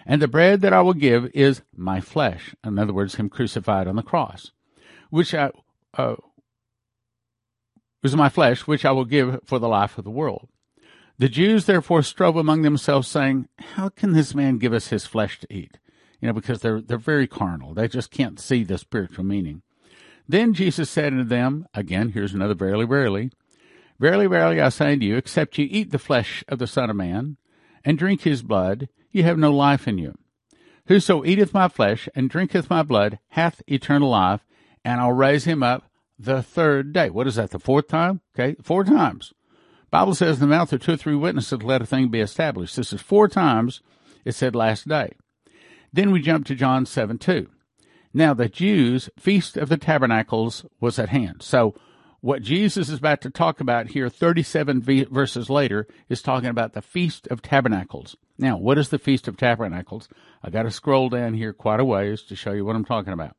And 0.06 0.20
the 0.20 0.28
bread 0.28 0.60
that 0.60 0.72
I 0.72 0.82
will 0.82 0.94
give 0.94 1.30
is 1.34 1.62
my 1.76 2.00
flesh. 2.00 2.54
In 2.64 2.78
other 2.78 2.92
words, 2.92 3.16
him 3.16 3.28
crucified 3.28 3.86
on 3.86 3.96
the 3.96 4.02
cross, 4.02 4.50
which 5.10 5.34
I, 5.34 5.50
uh, 5.94 6.16
is 8.02 8.16
my 8.16 8.28
flesh, 8.28 8.66
which 8.66 8.84
I 8.84 8.90
will 8.90 9.04
give 9.04 9.40
for 9.44 9.58
the 9.58 9.68
life 9.68 9.98
of 9.98 10.04
the 10.04 10.10
world. 10.10 10.48
The 11.18 11.28
Jews 11.28 11.66
therefore 11.66 12.02
strove 12.02 12.36
among 12.36 12.62
themselves, 12.62 13.06
saying, 13.06 13.48
How 13.74 13.88
can 13.88 14.12
this 14.12 14.34
man 14.34 14.58
give 14.58 14.72
us 14.72 14.88
his 14.88 15.06
flesh 15.06 15.38
to 15.40 15.54
eat? 15.54 15.78
You 16.20 16.28
know, 16.28 16.32
because 16.32 16.60
they're, 16.60 16.80
they're 16.80 16.98
very 16.98 17.26
carnal. 17.26 17.74
They 17.74 17.88
just 17.88 18.10
can't 18.10 18.40
see 18.40 18.64
the 18.64 18.78
spiritual 18.78 19.24
meaning. 19.24 19.62
Then 20.28 20.54
Jesus 20.54 20.88
said 20.88 21.12
unto 21.12 21.24
them, 21.24 21.66
again, 21.74 22.10
here's 22.10 22.32
another 22.32 22.54
verily, 22.54 22.86
verily, 22.86 23.30
Verily, 24.02 24.26
verily, 24.26 24.60
I 24.60 24.68
say 24.70 24.94
unto 24.94 25.06
you, 25.06 25.16
except 25.16 25.56
ye 25.58 25.64
eat 25.64 25.92
the 25.92 25.98
flesh 25.98 26.42
of 26.48 26.58
the 26.58 26.66
Son 26.66 26.90
of 26.90 26.96
Man, 26.96 27.36
and 27.84 27.96
drink 27.96 28.22
his 28.22 28.42
blood, 28.42 28.88
ye 29.12 29.22
have 29.22 29.38
no 29.38 29.52
life 29.52 29.86
in 29.86 29.98
you. 29.98 30.14
Whoso 30.86 31.24
eateth 31.24 31.54
my 31.54 31.68
flesh 31.68 32.08
and 32.14 32.28
drinketh 32.28 32.68
my 32.68 32.82
blood 32.82 33.18
hath 33.28 33.62
eternal 33.66 34.10
life, 34.10 34.44
and 34.84 35.00
I'll 35.00 35.12
raise 35.12 35.44
him 35.44 35.62
up 35.62 35.84
the 36.18 36.42
third 36.42 36.92
day. 36.92 37.10
What 37.10 37.26
is 37.26 37.36
that? 37.36 37.50
The 37.50 37.58
fourth 37.58 37.88
time? 37.88 38.20
Okay, 38.34 38.56
four 38.62 38.84
times. 38.84 39.32
Bible 39.90 40.14
says 40.14 40.36
in 40.36 40.48
the 40.48 40.54
mouth 40.54 40.72
of 40.72 40.80
two 40.80 40.94
or 40.94 40.96
three 40.96 41.14
witnesses 41.14 41.62
let 41.62 41.82
a 41.82 41.86
thing 41.86 42.08
be 42.08 42.20
established. 42.20 42.76
This 42.76 42.92
is 42.92 43.00
four 43.00 43.28
times 43.28 43.80
it 44.24 44.34
said 44.34 44.54
last 44.54 44.88
day. 44.88 45.12
Then 45.92 46.10
we 46.10 46.22
jump 46.22 46.46
to 46.46 46.54
John 46.54 46.86
7 46.86 47.18
2. 47.18 47.48
Now 48.14 48.34
the 48.34 48.48
Jews' 48.48 49.10
feast 49.18 49.56
of 49.56 49.68
the 49.68 49.76
tabernacles 49.76 50.64
was 50.80 50.98
at 50.98 51.10
hand. 51.10 51.42
So 51.42 51.74
what 52.22 52.42
Jesus 52.42 52.88
is 52.88 52.98
about 52.98 53.20
to 53.22 53.30
talk 53.30 53.60
about 53.60 53.88
here, 53.88 54.08
37 54.08 54.82
verses 55.10 55.50
later, 55.50 55.86
is 56.08 56.22
talking 56.22 56.48
about 56.48 56.72
the 56.72 56.80
Feast 56.80 57.26
of 57.28 57.42
Tabernacles. 57.42 58.16
Now, 58.42 58.56
what 58.56 58.76
is 58.76 58.88
the 58.88 58.98
Feast 58.98 59.28
of 59.28 59.36
Tabernacles? 59.36 60.08
I 60.42 60.50
got 60.50 60.64
to 60.64 60.72
scroll 60.72 61.08
down 61.08 61.34
here 61.34 61.52
quite 61.52 61.78
a 61.78 61.84
ways 61.84 62.22
to 62.22 62.34
show 62.34 62.50
you 62.50 62.64
what 62.64 62.74
I'm 62.74 62.84
talking 62.84 63.12
about. 63.12 63.36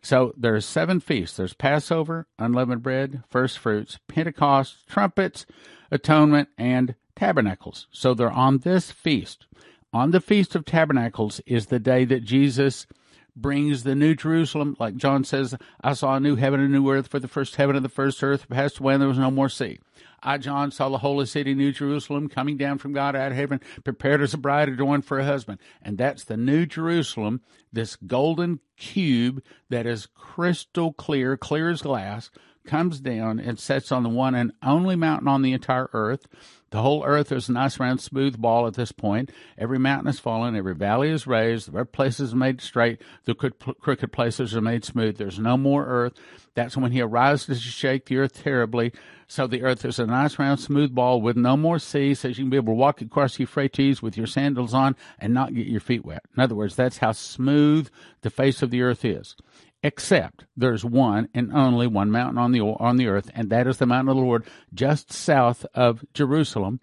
So 0.00 0.32
there's 0.36 0.64
seven 0.64 1.00
feasts. 1.00 1.36
There's 1.36 1.54
Passover, 1.54 2.28
unleavened 2.38 2.84
bread, 2.84 3.24
first 3.28 3.58
fruits, 3.58 3.98
Pentecost, 4.06 4.86
trumpets, 4.86 5.44
atonement, 5.90 6.50
and 6.56 6.94
tabernacles. 7.16 7.88
So 7.90 8.14
they're 8.14 8.30
on 8.30 8.58
this 8.58 8.92
feast. 8.92 9.46
On 9.92 10.12
the 10.12 10.20
Feast 10.20 10.54
of 10.54 10.64
Tabernacles 10.64 11.40
is 11.44 11.66
the 11.66 11.80
day 11.80 12.04
that 12.04 12.22
Jesus 12.22 12.86
brings 13.34 13.82
the 13.82 13.96
new 13.96 14.14
Jerusalem. 14.14 14.76
Like 14.78 14.94
John 14.94 15.24
says, 15.24 15.56
I 15.80 15.94
saw 15.94 16.14
a 16.14 16.20
new 16.20 16.36
heaven 16.36 16.60
and 16.60 16.72
a 16.72 16.78
new 16.78 16.88
earth, 16.92 17.08
for 17.08 17.18
the 17.18 17.26
first 17.26 17.56
heaven 17.56 17.74
and 17.74 17.84
the 17.84 17.88
first 17.88 18.22
earth 18.22 18.48
passed 18.48 18.78
away, 18.78 18.94
and 18.94 19.02
there 19.02 19.08
was 19.08 19.18
no 19.18 19.32
more 19.32 19.48
sea. 19.48 19.80
I, 20.22 20.38
John, 20.38 20.70
saw 20.70 20.88
the 20.88 20.98
holy 20.98 21.26
city, 21.26 21.54
New 21.54 21.72
Jerusalem, 21.72 22.28
coming 22.28 22.56
down 22.56 22.78
from 22.78 22.92
God 22.92 23.14
out 23.14 23.30
of 23.30 23.36
heaven, 23.36 23.60
prepared 23.84 24.20
as 24.20 24.34
a 24.34 24.38
bride 24.38 24.68
adorned 24.68 25.04
for 25.04 25.18
a 25.18 25.24
husband. 25.24 25.58
And 25.82 25.96
that's 25.98 26.24
the 26.24 26.36
New 26.36 26.66
Jerusalem, 26.66 27.40
this 27.72 27.96
golden 27.96 28.60
cube 28.76 29.42
that 29.70 29.86
is 29.86 30.06
crystal 30.14 30.92
clear, 30.92 31.36
clear 31.36 31.70
as 31.70 31.82
glass, 31.82 32.30
comes 32.68 33.00
down 33.00 33.40
and 33.40 33.58
sets 33.58 33.90
on 33.90 34.02
the 34.02 34.08
one 34.08 34.34
and 34.34 34.52
only 34.62 34.94
mountain 34.94 35.26
on 35.26 35.42
the 35.42 35.52
entire 35.52 35.90
earth. 35.92 36.26
The 36.70 36.82
whole 36.82 37.02
earth 37.02 37.32
is 37.32 37.48
a 37.48 37.52
nice 37.52 37.80
round 37.80 38.00
smooth 38.00 38.38
ball 38.38 38.66
at 38.66 38.74
this 38.74 38.92
point. 38.92 39.32
Every 39.56 39.78
mountain 39.78 40.06
has 40.06 40.20
fallen, 40.20 40.54
every 40.54 40.74
valley 40.74 41.08
is 41.08 41.26
raised, 41.26 41.68
the 41.68 41.72
red 41.72 41.92
places 41.92 42.34
are 42.34 42.36
made 42.36 42.60
straight, 42.60 43.00
the 43.24 43.34
crooked 43.34 44.12
places 44.12 44.54
are 44.54 44.60
made 44.60 44.84
smooth. 44.84 45.16
There's 45.16 45.38
no 45.38 45.56
more 45.56 45.86
earth. 45.86 46.12
That's 46.54 46.76
when 46.76 46.92
he 46.92 47.00
arises 47.00 47.46
to 47.46 47.54
shake 47.54 48.06
the 48.06 48.18
earth 48.18 48.42
terribly. 48.42 48.92
So 49.28 49.46
the 49.46 49.62
earth 49.62 49.84
is 49.86 49.98
a 49.98 50.06
nice 50.06 50.38
round 50.38 50.60
smooth 50.60 50.94
ball 50.94 51.22
with 51.22 51.36
no 51.36 51.56
more 51.56 51.78
sea, 51.78 52.14
so 52.14 52.28
you 52.28 52.34
can 52.34 52.50
be 52.50 52.56
able 52.56 52.74
to 52.74 52.78
walk 52.78 53.00
across 53.00 53.36
the 53.36 53.44
Euphrates 53.44 54.02
with 54.02 54.18
your 54.18 54.26
sandals 54.26 54.74
on 54.74 54.94
and 55.18 55.32
not 55.32 55.54
get 55.54 55.66
your 55.66 55.80
feet 55.80 56.04
wet. 56.04 56.24
In 56.36 56.42
other 56.42 56.54
words, 56.54 56.76
that's 56.76 56.98
how 56.98 57.12
smooth 57.12 57.88
the 58.20 58.30
face 58.30 58.60
of 58.60 58.70
the 58.70 58.82
earth 58.82 59.06
is 59.06 59.36
except 59.82 60.44
there's 60.56 60.84
one 60.84 61.28
and 61.34 61.52
only 61.52 61.86
one 61.86 62.10
mountain 62.10 62.38
on 62.38 62.52
the 62.52 62.60
on 62.60 62.96
the 62.96 63.06
earth, 63.06 63.30
and 63.34 63.50
that 63.50 63.66
is 63.66 63.78
the 63.78 63.86
mountain 63.86 64.10
of 64.10 64.16
the 64.16 64.22
Lord, 64.22 64.44
just 64.74 65.12
south 65.12 65.64
of 65.74 66.04
Jerusalem, 66.14 66.80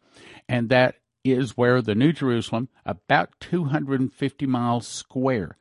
and 0.47 0.69
that 0.69 0.95
is 1.23 1.57
where 1.57 1.81
the 1.81 1.95
New 1.95 2.13
Jerusalem, 2.13 2.69
about 2.85 3.31
250 3.39 4.45
miles 4.45 4.87
square. 4.87 5.57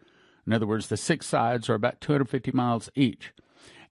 In 0.47 0.53
other 0.53 0.67
words, 0.67 0.89
the 0.89 0.97
six 0.97 1.27
sides 1.27 1.71
are 1.71 1.75
about 1.75 2.01
250 2.01 2.53
miles 2.53 2.91
each, 2.95 3.33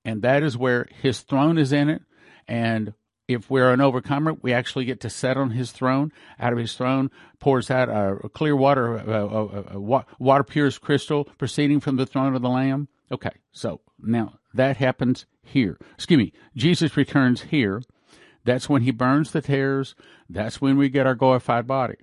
and 0.06 0.22
that 0.22 0.44
is 0.44 0.58
where 0.58 0.88
His 1.02 1.22
throne 1.22 1.58
is 1.58 1.74
in 1.74 1.90
it, 1.90 2.04
and 2.48 2.94
if 3.28 3.50
we're 3.50 3.72
an 3.72 3.82
overcomer, 3.82 4.34
we 4.34 4.54
actually 4.54 4.86
get 4.86 5.00
to 5.02 5.10
sit 5.10 5.38
on 5.38 5.52
his 5.52 5.72
throne. 5.72 6.12
Out 6.40 6.52
of 6.52 6.60
his 6.60 6.76
throne 6.76 7.10
pours 7.40 7.72
out 7.72 7.90
a 7.90 8.28
clear 8.30 8.56
water, 8.56 8.98
a, 8.98 9.26
a, 9.26 9.64
a 9.76 9.80
water 9.80 10.44
pure 10.44 10.68
as 10.68 10.78
crystal, 10.78 11.26
proceeding 11.38 11.80
from 11.80 11.96
the 11.96 12.06
throne 12.06 12.36
of 12.36 12.42
the 12.42 12.50
Lamb. 12.50 12.90
Okay, 13.14 13.30
so 13.52 13.80
now 14.00 14.40
that 14.56 14.78
happens 14.78 15.28
here. 15.44 15.78
Excuse 15.94 16.18
me, 16.18 16.34
Jesus 16.56 16.98
returns 16.98 17.42
here. 17.42 17.84
That's 18.44 18.68
when 18.68 18.82
he 18.82 18.90
burns 18.92 19.32
the 19.32 19.42
tares. 19.42 19.94
That's 20.28 20.60
when 20.60 20.78
we 20.78 20.90
get 20.90 21.06
our 21.06 21.14
glorified 21.14 21.68
body. 21.68 21.98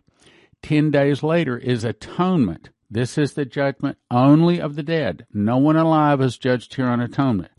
Ten 0.62 0.92
days 0.92 1.24
later 1.24 1.58
is 1.58 1.82
atonement. 1.82 2.70
This 2.88 3.18
is 3.18 3.34
the 3.34 3.44
judgment 3.44 3.98
only 4.08 4.60
of 4.60 4.76
the 4.76 4.84
dead. 4.84 5.26
No 5.32 5.58
one 5.58 5.76
alive 5.76 6.20
is 6.20 6.38
judged 6.38 6.76
here 6.76 6.86
on 6.86 7.00
atonement. 7.00 7.50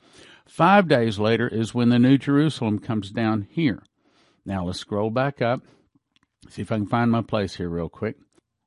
Five 0.46 0.88
days 0.88 1.20
later 1.20 1.48
is 1.48 1.74
when 1.74 1.89
the 1.89 2.00
New 2.00 2.17
Jerusalem 2.17 2.79
comes 2.79 3.12
down 3.12 3.48
here. 3.51 3.84
Now 4.46 4.65
let's 4.65 4.79
scroll 4.79 5.10
back 5.10 5.41
up. 5.41 5.62
See 6.50 6.62
if 6.62 6.72
I 6.72 6.77
can 6.77 6.88
find 6.88 7.12
my 7.12 7.22
place 7.22 7.55
here 7.55 7.70
real 7.70 7.89
quick. 7.89 8.15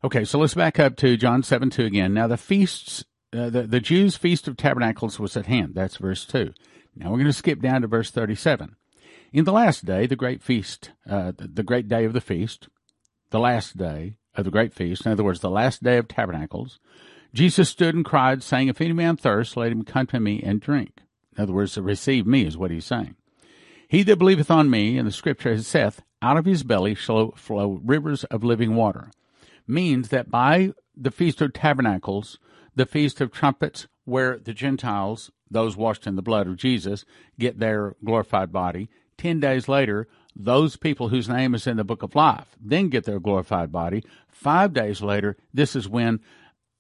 Okay, 0.02 0.26
so 0.26 0.38
let's 0.38 0.54
back 0.54 0.78
up 0.78 0.96
to 0.96 1.16
John 1.16 1.42
7 1.42 1.70
2 1.70 1.86
again. 1.86 2.12
Now 2.12 2.26
the 2.26 2.36
feasts 2.36 3.04
uh, 3.34 3.50
the, 3.50 3.62
the 3.62 3.80
Jews' 3.80 4.16
Feast 4.16 4.48
of 4.48 4.56
Tabernacles 4.56 5.18
was 5.18 5.36
at 5.36 5.46
hand. 5.46 5.74
That's 5.74 5.96
verse 5.96 6.24
2. 6.24 6.52
Now 6.96 7.10
we're 7.10 7.18
going 7.18 7.26
to 7.26 7.32
skip 7.32 7.60
down 7.60 7.82
to 7.82 7.88
verse 7.88 8.10
37. 8.10 8.76
In 9.32 9.44
the 9.44 9.52
last 9.52 9.84
day, 9.84 10.06
the 10.06 10.16
great 10.16 10.42
feast, 10.42 10.92
uh, 11.08 11.32
the, 11.36 11.48
the 11.48 11.62
great 11.62 11.88
day 11.88 12.04
of 12.04 12.12
the 12.12 12.20
feast, 12.20 12.68
the 13.30 13.40
last 13.40 13.76
day 13.76 14.16
of 14.36 14.44
the 14.44 14.50
great 14.50 14.72
feast, 14.72 15.04
in 15.04 15.12
other 15.12 15.24
words, 15.24 15.40
the 15.40 15.50
last 15.50 15.82
day 15.82 15.96
of 15.96 16.06
tabernacles, 16.06 16.78
Jesus 17.32 17.68
stood 17.68 17.96
and 17.96 18.04
cried, 18.04 18.44
saying, 18.44 18.68
If 18.68 18.80
any 18.80 18.92
man 18.92 19.16
thirst, 19.16 19.56
let 19.56 19.72
him 19.72 19.82
come 19.82 20.06
to 20.06 20.20
me 20.20 20.40
and 20.40 20.60
drink. 20.60 21.00
In 21.36 21.42
other 21.42 21.52
words, 21.52 21.76
receive 21.76 22.26
me 22.26 22.46
is 22.46 22.56
what 22.56 22.70
he's 22.70 22.86
saying. 22.86 23.16
He 23.88 24.04
that 24.04 24.18
believeth 24.18 24.50
on 24.50 24.70
me, 24.70 24.96
and 24.96 25.06
the 25.06 25.12
scripture 25.12 25.60
saith, 25.60 26.00
out 26.22 26.36
of 26.36 26.46
his 26.46 26.62
belly 26.62 26.94
shall 26.94 27.32
flow 27.32 27.80
rivers 27.84 28.24
of 28.24 28.44
living 28.44 28.76
water. 28.76 29.10
Means 29.66 30.08
that 30.08 30.30
by 30.30 30.72
the 30.96 31.10
Feast 31.10 31.42
of 31.42 31.52
Tabernacles, 31.52 32.38
the 32.74 32.86
Feast 32.86 33.20
of 33.20 33.32
Trumpets, 33.32 33.86
where 34.04 34.38
the 34.38 34.52
Gentiles, 34.52 35.30
those 35.50 35.76
washed 35.76 36.06
in 36.06 36.16
the 36.16 36.22
blood 36.22 36.46
of 36.46 36.56
Jesus, 36.56 37.04
get 37.38 37.58
their 37.58 37.94
glorified 38.04 38.52
body. 38.52 38.88
Ten 39.16 39.40
days 39.40 39.68
later, 39.68 40.08
those 40.36 40.76
people 40.76 41.08
whose 41.08 41.28
name 41.28 41.54
is 41.54 41.66
in 41.66 41.76
the 41.76 41.84
book 41.84 42.02
of 42.02 42.16
life 42.16 42.56
then 42.60 42.88
get 42.88 43.04
their 43.04 43.20
glorified 43.20 43.70
body. 43.70 44.02
Five 44.28 44.72
days 44.72 45.00
later, 45.00 45.36
this 45.52 45.76
is 45.76 45.88
when, 45.88 46.20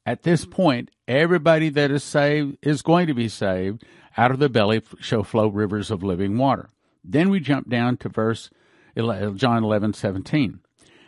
at 0.04 0.24
this 0.24 0.44
point, 0.44 0.90
everybody 1.06 1.68
that 1.68 1.92
is 1.92 2.02
saved 2.02 2.58
is 2.62 2.82
going 2.82 3.06
to 3.06 3.14
be 3.14 3.28
saved. 3.28 3.84
Out 4.16 4.32
of 4.32 4.40
the 4.40 4.48
belly 4.48 4.82
shall 5.00 5.22
flow 5.22 5.46
rivers 5.46 5.90
of 5.90 6.02
living 6.02 6.36
water. 6.36 6.68
Then 7.04 7.30
we 7.30 7.38
jump 7.38 7.68
down 7.68 7.96
to 7.98 8.08
verse 8.08 8.50
John 8.96 9.64
11, 9.64 9.92
17. 9.92 10.60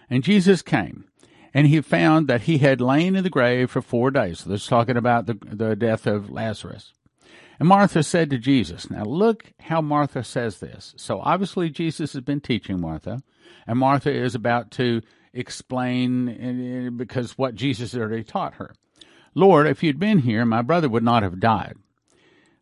And 0.08 0.22
Jesus 0.22 0.62
came 0.62 1.05
and 1.56 1.68
he 1.68 1.80
found 1.80 2.28
that 2.28 2.42
he 2.42 2.58
had 2.58 2.82
lain 2.82 3.16
in 3.16 3.24
the 3.24 3.30
grave 3.30 3.70
for 3.70 3.80
four 3.80 4.10
days. 4.10 4.40
So 4.40 4.50
this 4.50 4.60
is 4.60 4.68
talking 4.68 4.98
about 4.98 5.24
the, 5.24 5.38
the 5.40 5.74
death 5.74 6.06
of 6.06 6.28
Lazarus. 6.28 6.92
And 7.58 7.66
Martha 7.66 8.02
said 8.02 8.28
to 8.28 8.36
Jesus, 8.36 8.90
now 8.90 9.04
look 9.04 9.54
how 9.60 9.80
Martha 9.80 10.22
says 10.22 10.60
this. 10.60 10.92
So 10.98 11.18
obviously 11.22 11.70
Jesus 11.70 12.12
has 12.12 12.20
been 12.20 12.42
teaching 12.42 12.78
Martha, 12.78 13.22
and 13.66 13.78
Martha 13.78 14.12
is 14.12 14.34
about 14.34 14.70
to 14.72 15.00
explain 15.32 16.98
because 16.98 17.38
what 17.38 17.54
Jesus 17.54 17.94
already 17.94 18.22
taught 18.22 18.56
her. 18.56 18.74
Lord, 19.34 19.66
if 19.66 19.82
you'd 19.82 19.98
been 19.98 20.18
here, 20.18 20.44
my 20.44 20.60
brother 20.60 20.90
would 20.90 21.04
not 21.04 21.22
have 21.22 21.40
died. 21.40 21.76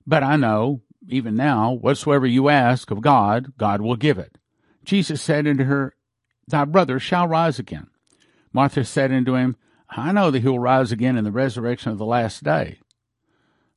But 0.06 0.22
I 0.22 0.36
know, 0.36 0.82
even 1.08 1.34
now, 1.34 1.72
whatsoever 1.72 2.28
you 2.28 2.48
ask 2.48 2.92
of 2.92 3.00
God, 3.00 3.54
God 3.58 3.80
will 3.80 3.96
give 3.96 4.18
it. 4.18 4.38
Jesus 4.84 5.20
said 5.20 5.48
unto 5.48 5.64
her, 5.64 5.96
Thy 6.46 6.64
brother 6.64 7.00
shall 7.00 7.26
rise 7.26 7.58
again. 7.58 7.88
Martha 8.54 8.84
said 8.84 9.12
unto 9.12 9.34
him, 9.34 9.56
I 9.90 10.12
know 10.12 10.30
that 10.30 10.40
he 10.40 10.48
will 10.48 10.58
rise 10.58 10.92
again 10.92 11.18
in 11.18 11.24
the 11.24 11.30
resurrection 11.30 11.92
of 11.92 11.98
the 11.98 12.06
last 12.06 12.42
day. 12.42 12.78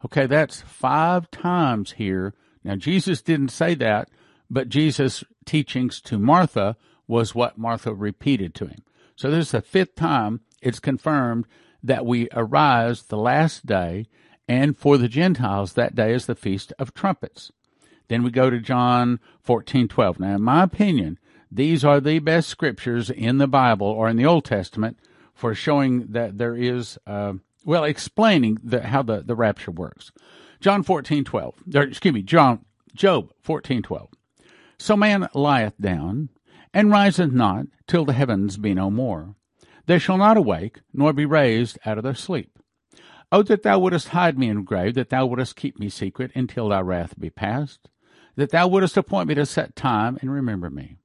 Okay, 0.06 0.28
that's 0.28 0.62
five 0.62 1.30
times 1.32 1.94
here. 1.94 2.34
Now, 2.64 2.76
Jesus 2.76 3.22
didn't 3.22 3.50
say 3.50 3.76
that, 3.76 4.10
but 4.50 4.70
Jesus' 4.70 5.24
teachings 5.46 6.00
to 6.02 6.18
Martha 6.18 6.78
was 7.08 7.36
what 7.36 7.58
Martha 7.58 7.94
repeated 7.94 8.54
to 8.56 8.68
him. 8.68 8.84
So 9.16 9.32
this 9.32 9.48
is 9.48 9.52
the 9.52 9.62
fifth 9.62 9.96
time 9.96 10.42
it's 10.62 10.80
confirmed 10.80 11.48
that 11.82 12.06
we 12.06 12.30
arise 12.34 13.04
the 13.04 13.18
last 13.18 13.66
day, 13.66 14.08
and 14.48 14.78
for 14.78 14.98
the 14.98 15.08
Gentiles, 15.08 15.74
that 15.74 15.96
day 15.96 16.14
is 16.14 16.26
the 16.26 16.36
Feast 16.36 16.72
of 16.78 16.94
Trumpets. 16.94 17.52
Then 18.08 18.24
we 18.24 18.32
go 18.32 18.50
to 18.50 18.60
John 18.60 19.20
fourteen 19.42 19.88
twelve. 19.88 20.20
Now, 20.20 20.36
in 20.36 20.42
my 20.42 20.64
opinion, 20.64 21.20
these 21.52 21.86
are 21.86 22.00
the 22.00 22.20
best 22.20 22.50
scriptures 22.50 23.10
in 23.10 23.38
the 23.38 23.48
Bible 23.48 23.88
or 23.88 24.10
in 24.10 24.18
the 24.18 24.26
Old 24.26 24.46
Testament 24.46 24.98
for 25.34 25.54
showing 25.54 26.08
that 26.12 26.38
there 26.38 26.56
is, 26.56 26.98
uh, 27.08 27.34
well, 27.64 27.84
explaining 27.84 28.58
the, 28.64 28.82
how 28.82 29.04
the, 29.04 29.22
the 29.22 29.36
rapture 29.36 29.72
works. 29.72 30.12
John 30.60 30.84
fourteen 30.84 31.24
twelve. 31.24 31.56
Or, 31.76 31.84
excuse 31.84 32.14
me, 32.14 32.24
John, 32.24 32.66
Job 32.96 33.32
fourteen 33.42 33.84
twelve. 33.84 34.10
So 34.80 34.96
man 34.96 35.28
lieth 35.34 35.80
down, 35.80 36.30
and 36.74 36.92
riseth 36.92 37.32
not 37.32 37.68
till 37.88 38.06
the 38.06 38.14
heavens 38.14 38.58
be 38.58 38.74
no 38.74 38.90
more. 38.90 39.36
They 39.86 40.00
shall 40.00 40.18
not 40.18 40.38
awake, 40.38 40.82
nor 40.94 41.14
be 41.14 41.26
raised 41.26 41.80
out 41.86 41.98
of 41.98 42.04
their 42.04 42.16
sleep. 42.16 42.60
Oh, 43.32 43.44
that 43.44 43.64
thou 43.64 43.80
wouldest 43.80 44.10
hide 44.10 44.38
me 44.38 44.50
in 44.50 44.58
the 44.58 44.62
grave, 44.64 44.96
that 44.96 45.10
thou 45.10 45.26
wouldest 45.26 45.56
keep 45.56 45.80
me 45.80 45.90
secret 45.90 46.32
until 46.36 46.70
thy 46.70 46.82
wrath 46.82 47.20
be 47.20 47.30
past, 47.30 47.88
that 48.36 48.52
thou 48.52 48.68
wouldest 48.68 48.98
appoint 48.98 49.28
me 49.30 49.36
to 49.36 49.46
set 49.46 49.76
time 49.76 50.18
and 50.22 50.32
remember 50.32 50.70
me. 50.70 50.98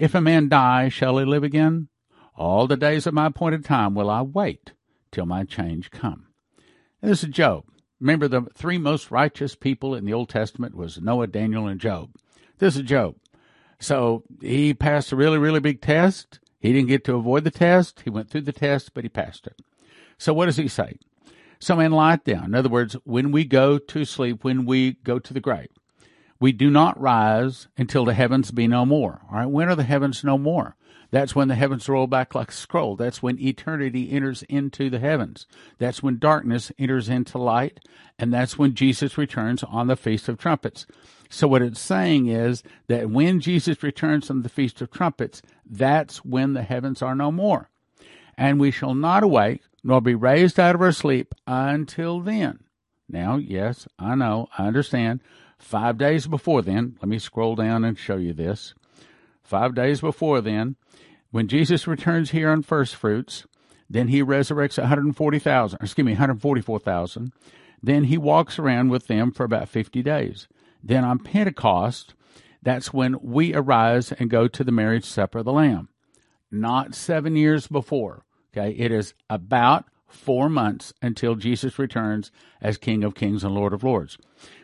If 0.00 0.14
a 0.14 0.20
man 0.22 0.48
die, 0.48 0.88
shall 0.88 1.18
he 1.18 1.26
live 1.26 1.44
again? 1.44 1.88
All 2.34 2.66
the 2.66 2.78
days 2.78 3.06
of 3.06 3.12
my 3.12 3.26
appointed 3.26 3.66
time 3.66 3.94
will 3.94 4.08
I 4.08 4.22
wait 4.22 4.72
till 5.12 5.26
my 5.26 5.44
change 5.44 5.90
come. 5.90 6.28
And 7.02 7.10
this 7.10 7.22
is 7.22 7.28
Job. 7.28 7.64
Remember, 8.00 8.26
the 8.26 8.46
three 8.54 8.78
most 8.78 9.10
righteous 9.10 9.54
people 9.54 9.94
in 9.94 10.06
the 10.06 10.14
Old 10.14 10.30
Testament 10.30 10.74
was 10.74 11.02
Noah, 11.02 11.26
Daniel, 11.26 11.66
and 11.66 11.78
Job. 11.78 12.12
This 12.56 12.76
is 12.76 12.82
Job. 12.84 13.16
So 13.78 14.22
he 14.40 14.72
passed 14.72 15.12
a 15.12 15.16
really, 15.16 15.36
really 15.36 15.60
big 15.60 15.82
test. 15.82 16.40
He 16.60 16.72
didn't 16.72 16.88
get 16.88 17.04
to 17.04 17.16
avoid 17.16 17.44
the 17.44 17.50
test. 17.50 18.00
He 18.00 18.08
went 18.08 18.30
through 18.30 18.42
the 18.42 18.52
test, 18.52 18.94
but 18.94 19.04
he 19.04 19.10
passed 19.10 19.46
it. 19.46 19.60
So 20.16 20.32
what 20.32 20.46
does 20.46 20.56
he 20.56 20.68
say? 20.68 20.94
So 21.58 21.76
man, 21.76 21.92
lie 21.92 22.16
down. 22.16 22.46
In 22.46 22.54
other 22.54 22.70
words, 22.70 22.96
when 23.04 23.32
we 23.32 23.44
go 23.44 23.76
to 23.76 24.06
sleep, 24.06 24.44
when 24.44 24.64
we 24.64 24.92
go 25.04 25.18
to 25.18 25.34
the 25.34 25.40
grave, 25.40 25.68
we 26.40 26.52
do 26.52 26.70
not 26.70 27.00
rise 27.00 27.68
until 27.76 28.04
the 28.04 28.14
heavens 28.14 28.50
be 28.50 28.66
no 28.66 28.86
more. 28.86 29.20
All 29.30 29.38
right. 29.38 29.46
When 29.46 29.68
are 29.68 29.76
the 29.76 29.84
heavens 29.84 30.24
no 30.24 30.38
more? 30.38 30.74
That's 31.10 31.34
when 31.34 31.48
the 31.48 31.56
heavens 31.56 31.88
roll 31.88 32.06
back 32.06 32.34
like 32.34 32.50
a 32.50 32.54
scroll. 32.54 32.96
That's 32.96 33.22
when 33.22 33.40
eternity 33.40 34.10
enters 34.10 34.42
into 34.44 34.88
the 34.88 35.00
heavens. 35.00 35.46
That's 35.78 36.02
when 36.02 36.18
darkness 36.18 36.72
enters 36.78 37.08
into 37.08 37.36
light. 37.36 37.80
And 38.18 38.32
that's 38.32 38.56
when 38.58 38.74
Jesus 38.74 39.18
returns 39.18 39.62
on 39.64 39.88
the 39.88 39.96
Feast 39.96 40.28
of 40.28 40.38
Trumpets. 40.38 40.86
So 41.28 41.46
what 41.46 41.62
it's 41.62 41.80
saying 41.80 42.28
is 42.28 42.62
that 42.88 43.10
when 43.10 43.40
Jesus 43.40 43.82
returns 43.82 44.30
on 44.30 44.42
the 44.42 44.48
Feast 44.48 44.80
of 44.80 44.90
Trumpets, 44.90 45.42
that's 45.68 46.24
when 46.24 46.54
the 46.54 46.62
heavens 46.62 47.02
are 47.02 47.14
no 47.14 47.30
more. 47.30 47.68
And 48.36 48.58
we 48.58 48.70
shall 48.70 48.94
not 48.94 49.22
awake, 49.22 49.62
nor 49.84 50.00
be 50.00 50.14
raised 50.14 50.58
out 50.58 50.74
of 50.74 50.80
our 50.80 50.92
sleep 50.92 51.34
until 51.46 52.20
then. 52.20 52.60
Now, 53.08 53.36
yes, 53.36 53.88
I 53.98 54.14
know, 54.14 54.48
I 54.56 54.66
understand. 54.66 55.20
Five 55.60 55.98
days 55.98 56.26
before 56.26 56.62
then, 56.62 56.96
let 57.00 57.08
me 57.08 57.18
scroll 57.18 57.54
down 57.54 57.84
and 57.84 57.96
show 57.96 58.16
you 58.16 58.32
this. 58.32 58.74
Five 59.42 59.74
days 59.74 60.00
before 60.00 60.40
then, 60.40 60.76
when 61.30 61.46
Jesus 61.46 61.86
returns 61.86 62.30
here 62.30 62.50
on 62.50 62.62
first 62.62 62.96
fruits, 62.96 63.46
then 63.88 64.08
he 64.08 64.22
resurrects 64.22 64.78
140,000, 64.78 65.78
excuse 65.80 66.04
me, 66.04 66.12
144,000. 66.12 67.32
Then 67.82 68.04
he 68.04 68.18
walks 68.18 68.58
around 68.58 68.88
with 68.88 69.06
them 69.06 69.30
for 69.30 69.44
about 69.44 69.68
50 69.68 70.02
days. 70.02 70.48
Then 70.82 71.04
on 71.04 71.18
Pentecost, 71.18 72.14
that's 72.62 72.92
when 72.92 73.16
we 73.22 73.54
arise 73.54 74.12
and 74.12 74.30
go 74.30 74.48
to 74.48 74.64
the 74.64 74.72
marriage 74.72 75.04
supper 75.04 75.38
of 75.38 75.44
the 75.44 75.52
Lamb. 75.52 75.88
Not 76.50 76.94
seven 76.94 77.36
years 77.36 77.66
before. 77.66 78.24
Okay. 78.52 78.72
It 78.76 78.90
is 78.90 79.14
about 79.28 79.84
four 80.08 80.48
months 80.48 80.92
until 81.00 81.36
Jesus 81.36 81.78
returns 81.78 82.32
as 82.60 82.76
King 82.76 83.04
of 83.04 83.14
Kings 83.14 83.44
and 83.44 83.54
Lord 83.54 83.72
of 83.72 83.84
Lords. 83.84 84.18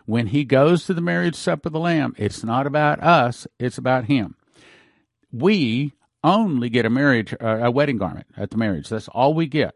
When 0.06 0.28
he 0.28 0.44
goes 0.44 0.86
to 0.86 0.94
the 0.94 1.00
marriage 1.00 1.34
supper 1.34 1.68
of 1.68 1.72
the 1.72 1.80
Lamb, 1.80 2.14
it's 2.16 2.44
not 2.44 2.66
about 2.66 3.02
us, 3.02 3.46
it's 3.58 3.76
about 3.76 4.04
him. 4.04 4.36
We 5.32 5.92
only 6.22 6.70
get 6.70 6.86
a 6.86 6.90
marriage, 6.90 7.34
uh, 7.34 7.58
a 7.62 7.70
wedding 7.70 7.98
garment 7.98 8.26
at 8.36 8.50
the 8.50 8.56
marriage. 8.56 8.88
That's 8.88 9.08
all 9.08 9.34
we 9.34 9.46
get. 9.46 9.74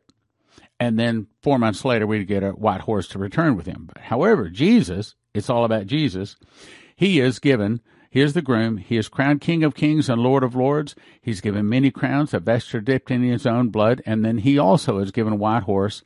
And 0.78 0.98
then 0.98 1.26
four 1.42 1.58
months 1.58 1.84
later, 1.84 2.06
we 2.06 2.24
get 2.24 2.44
a 2.44 2.50
white 2.50 2.82
horse 2.82 3.08
to 3.08 3.18
return 3.18 3.56
with 3.56 3.66
him. 3.66 3.88
But 3.92 4.04
however, 4.04 4.48
Jesus, 4.48 5.16
it's 5.34 5.50
all 5.50 5.64
about 5.64 5.86
Jesus. 5.86 6.36
He 6.94 7.20
is 7.20 7.38
given, 7.40 7.80
here's 8.08 8.32
the 8.32 8.40
groom, 8.40 8.76
he 8.76 8.96
is 8.96 9.08
crowned 9.08 9.40
King 9.40 9.64
of 9.64 9.74
Kings 9.74 10.08
and 10.08 10.22
Lord 10.22 10.44
of 10.44 10.54
Lords. 10.54 10.94
He's 11.20 11.40
given 11.40 11.68
many 11.68 11.90
crowns, 11.90 12.32
a 12.32 12.38
vesture 12.38 12.80
dipped 12.80 13.10
in 13.10 13.22
his 13.22 13.46
own 13.46 13.68
blood. 13.68 14.00
And 14.06 14.24
then 14.24 14.38
he 14.38 14.58
also 14.58 14.98
is 14.98 15.10
given 15.10 15.32
a 15.32 15.36
white 15.36 15.64
horse 15.64 16.02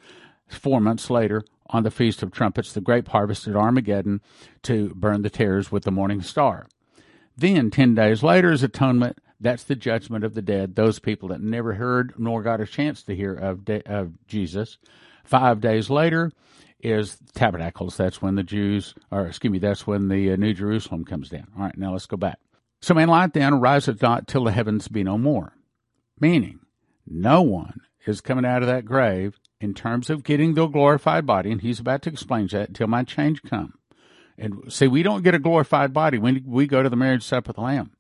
four 0.49 0.81
months 0.81 1.11
later 1.11 1.45
on 1.75 1.83
the 1.83 1.91
Feast 1.91 2.23
of 2.23 2.31
Trumpets, 2.31 2.73
the 2.73 2.81
grape 2.81 3.09
harvest 3.09 3.49
at 3.49 3.57
Armageddon, 3.57 4.21
to 4.63 4.95
burn 4.95 5.23
the 5.23 5.29
tares 5.31 5.73
with 5.73 5.83
the 5.83 5.91
morning 5.91 6.23
star. 6.23 6.69
Then, 7.37 7.69
ten 7.71 7.97
days 7.97 8.23
later, 8.23 8.53
is 8.53 8.63
atonement. 8.63 9.19
That's 9.41 9.65
the 9.65 9.75
judgment 9.75 10.25
of 10.25 10.35
the 10.35 10.41
dead, 10.41 10.77
those 10.77 11.01
people 11.01 11.31
that 11.31 11.41
never 11.41 11.75
heard 11.75 12.15
nor 12.17 12.43
got 12.43 12.61
a 12.61 12.67
chance 12.67 13.03
to 13.03 13.17
hear 13.17 13.35
of, 13.35 13.65
de- 13.65 13.87
of 13.93 14.13
Jesus. 14.29 14.79
Five 15.25 15.61
days 15.61 15.91
later 15.91 16.31
is 16.79 17.19
tabernacles. 17.35 17.97
That's 17.97 18.23
when 18.23 18.37
the 18.37 18.45
Jews, 18.45 18.95
or 19.11 19.27
excuse 19.27 19.51
me, 19.51 19.59
that's 19.59 19.85
when 19.85 20.07
the 20.07 20.31
uh, 20.31 20.37
New 20.37 20.55
Jerusalem 20.55 21.05
comes 21.05 21.29
down. 21.29 21.49
All 21.57 21.65
right, 21.65 21.77
now 21.77 21.93
let's 21.93 22.07
go 22.07 22.17
back. 22.17 22.39
So 22.83 22.95
man 22.95 23.09
light 23.09 23.33
down, 23.33 23.53
ariseth 23.53 24.01
not 24.01 24.29
till 24.29 24.45
the 24.45 24.53
heavens 24.53 24.87
be 24.87 25.03
no 25.03 25.19
more. 25.19 25.57
Meaning, 26.21 26.61
no 27.05 27.43
one 27.43 27.81
is 28.07 28.21
coming 28.21 28.45
out 28.45 28.63
of 28.63 28.69
that 28.69 28.85
grave 28.85 29.41
in 29.65 29.75
terms 29.75 30.11
of 30.11 30.23
getting 30.23 30.55
the 30.55 30.67
glorified 30.67 31.27
body, 31.27 31.51
and 31.51 31.63
he's 31.63 31.81
about 31.81 32.03
to 32.03 32.11
explain 32.11 32.47
that 32.49 32.69
until 32.69 32.87
my 32.87 33.03
change 33.03 33.43
come. 33.43 33.75
And 34.37 34.73
see, 34.73 34.87
we 34.87 35.03
don't 35.03 35.25
get 35.25 35.35
a 35.35 35.39
glorified 35.39 35.93
body 35.93 36.19
when 36.19 36.45
we 36.47 36.67
go 36.67 36.83
to 36.83 36.89
the 36.89 36.97
marriage 36.97 37.25
supper 37.25 37.51
of 37.51 37.57
the 37.57 37.63
Lamb. 37.63 37.93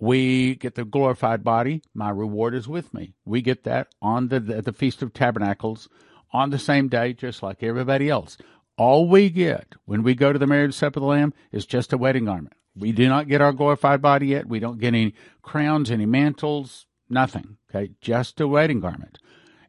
We 0.00 0.54
get 0.54 0.76
the 0.76 0.84
glorified 0.84 1.42
body. 1.42 1.82
My 1.92 2.10
reward 2.10 2.54
is 2.54 2.68
with 2.68 2.94
me. 2.94 3.14
We 3.24 3.42
get 3.42 3.64
that 3.64 3.88
on 4.00 4.28
the, 4.28 4.38
the, 4.38 4.62
the 4.62 4.72
Feast 4.72 5.02
of 5.02 5.12
Tabernacles 5.12 5.88
on 6.32 6.50
the 6.50 6.58
same 6.58 6.88
day, 6.88 7.12
just 7.12 7.42
like 7.42 7.62
everybody 7.62 8.08
else. 8.08 8.38
All 8.76 9.08
we 9.08 9.28
get 9.28 9.74
when 9.86 10.04
we 10.04 10.14
go 10.14 10.32
to 10.32 10.38
the 10.38 10.46
marriage 10.46 10.74
supper 10.74 11.00
of 11.00 11.02
the 11.02 11.08
Lamb 11.08 11.34
is 11.50 11.66
just 11.66 11.92
a 11.92 11.98
wedding 11.98 12.26
garment. 12.26 12.54
We 12.76 12.92
do 12.92 13.08
not 13.08 13.26
get 13.26 13.40
our 13.40 13.52
glorified 13.52 14.00
body 14.00 14.28
yet. 14.28 14.46
We 14.46 14.60
don't 14.60 14.78
get 14.78 14.88
any 14.88 15.14
crowns, 15.42 15.90
any 15.90 16.06
mantles, 16.06 16.86
nothing. 17.08 17.56
Okay, 17.68 17.90
just 18.00 18.40
a 18.40 18.46
wedding 18.46 18.78
garment. 18.78 19.18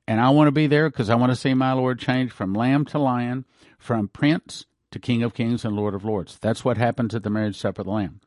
And 0.10 0.19
I 0.19 0.32
want 0.32 0.48
to 0.48 0.52
be 0.52 0.65
there 0.65 0.89
because 0.89 1.12
I 1.12 1.15
want 1.15 1.32
to 1.32 1.36
see 1.36 1.54
my 1.54 1.72
Lord 1.74 2.00
change 2.00 2.32
from 2.32 2.56
lamb 2.56 2.84
to 2.86 2.98
lion, 2.98 3.45
from 3.78 4.08
prince 4.08 4.65
to 4.89 4.98
King 4.98 5.22
of 5.22 5.36
Kings 5.36 5.63
and 5.63 5.76
Lord 5.76 5.93
of 5.93 6.04
Lords. 6.04 6.39
That's 6.41 6.65
what 6.65 6.80
happens 6.80 7.13
at 7.13 7.22
the 7.22 7.30
marriage 7.30 7.60
supper 7.60 7.84
of 7.84 7.86
the 7.86 7.93
Lamb. 7.93 8.19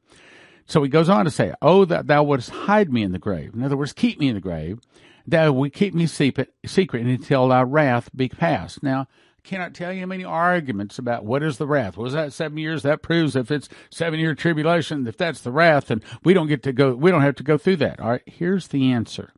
So 0.64 0.81
he 0.85 0.88
goes 0.88 1.09
on 1.09 1.25
to 1.25 1.31
say, 1.33 1.53
Oh, 1.61 1.85
that 1.87 2.07
thou 2.07 2.23
wouldst 2.23 2.51
hide 2.51 2.92
me 2.92 3.03
in 3.03 3.11
the 3.11 3.18
grave. 3.18 3.53
In 3.53 3.64
other 3.64 3.77
words, 3.77 3.92
keep 3.92 4.21
me 4.21 4.29
in 4.29 4.37
the 4.37 4.40
grave. 4.40 4.79
Thou 5.27 5.51
would 5.51 5.73
keep 5.73 5.92
me 5.92 6.07
secret, 6.07 6.55
secret 6.64 7.05
until 7.05 7.49
thy 7.49 7.62
wrath 7.62 8.11
be 8.14 8.29
past. 8.29 8.85
Now, 8.85 9.09
I 9.45 9.49
cannot 9.49 9.75
tell 9.75 9.92
you 9.92 10.07
many 10.07 10.25
arguments 10.25 11.01
about 11.01 11.25
what 11.25 11.42
is 11.42 11.59
the 11.59 11.66
wrath. 11.66 11.97
Was 11.97 12.12
that 12.12 12.33
seven 12.33 12.59
years? 12.59 12.85
That 12.85 13.03
proves 13.03 13.35
if 13.35 13.51
it's 13.51 13.68
seven 13.90 14.21
year 14.21 14.37
tribulation, 14.37 15.05
if 15.09 15.16
that's 15.16 15.40
the 15.40 15.51
wrath, 15.51 15.90
and 15.90 16.05
we 16.23 16.33
don't 16.33 16.47
get 16.47 16.62
to 16.62 16.73
go, 16.73 16.95
we 16.95 17.11
don't 17.11 17.23
have 17.23 17.35
to 17.35 17.42
go 17.42 17.59
through 17.59 17.79
that. 17.79 17.99
All 17.99 18.11
right. 18.11 18.23
Here's 18.25 18.68
the 18.68 18.92
answer. 18.92 19.33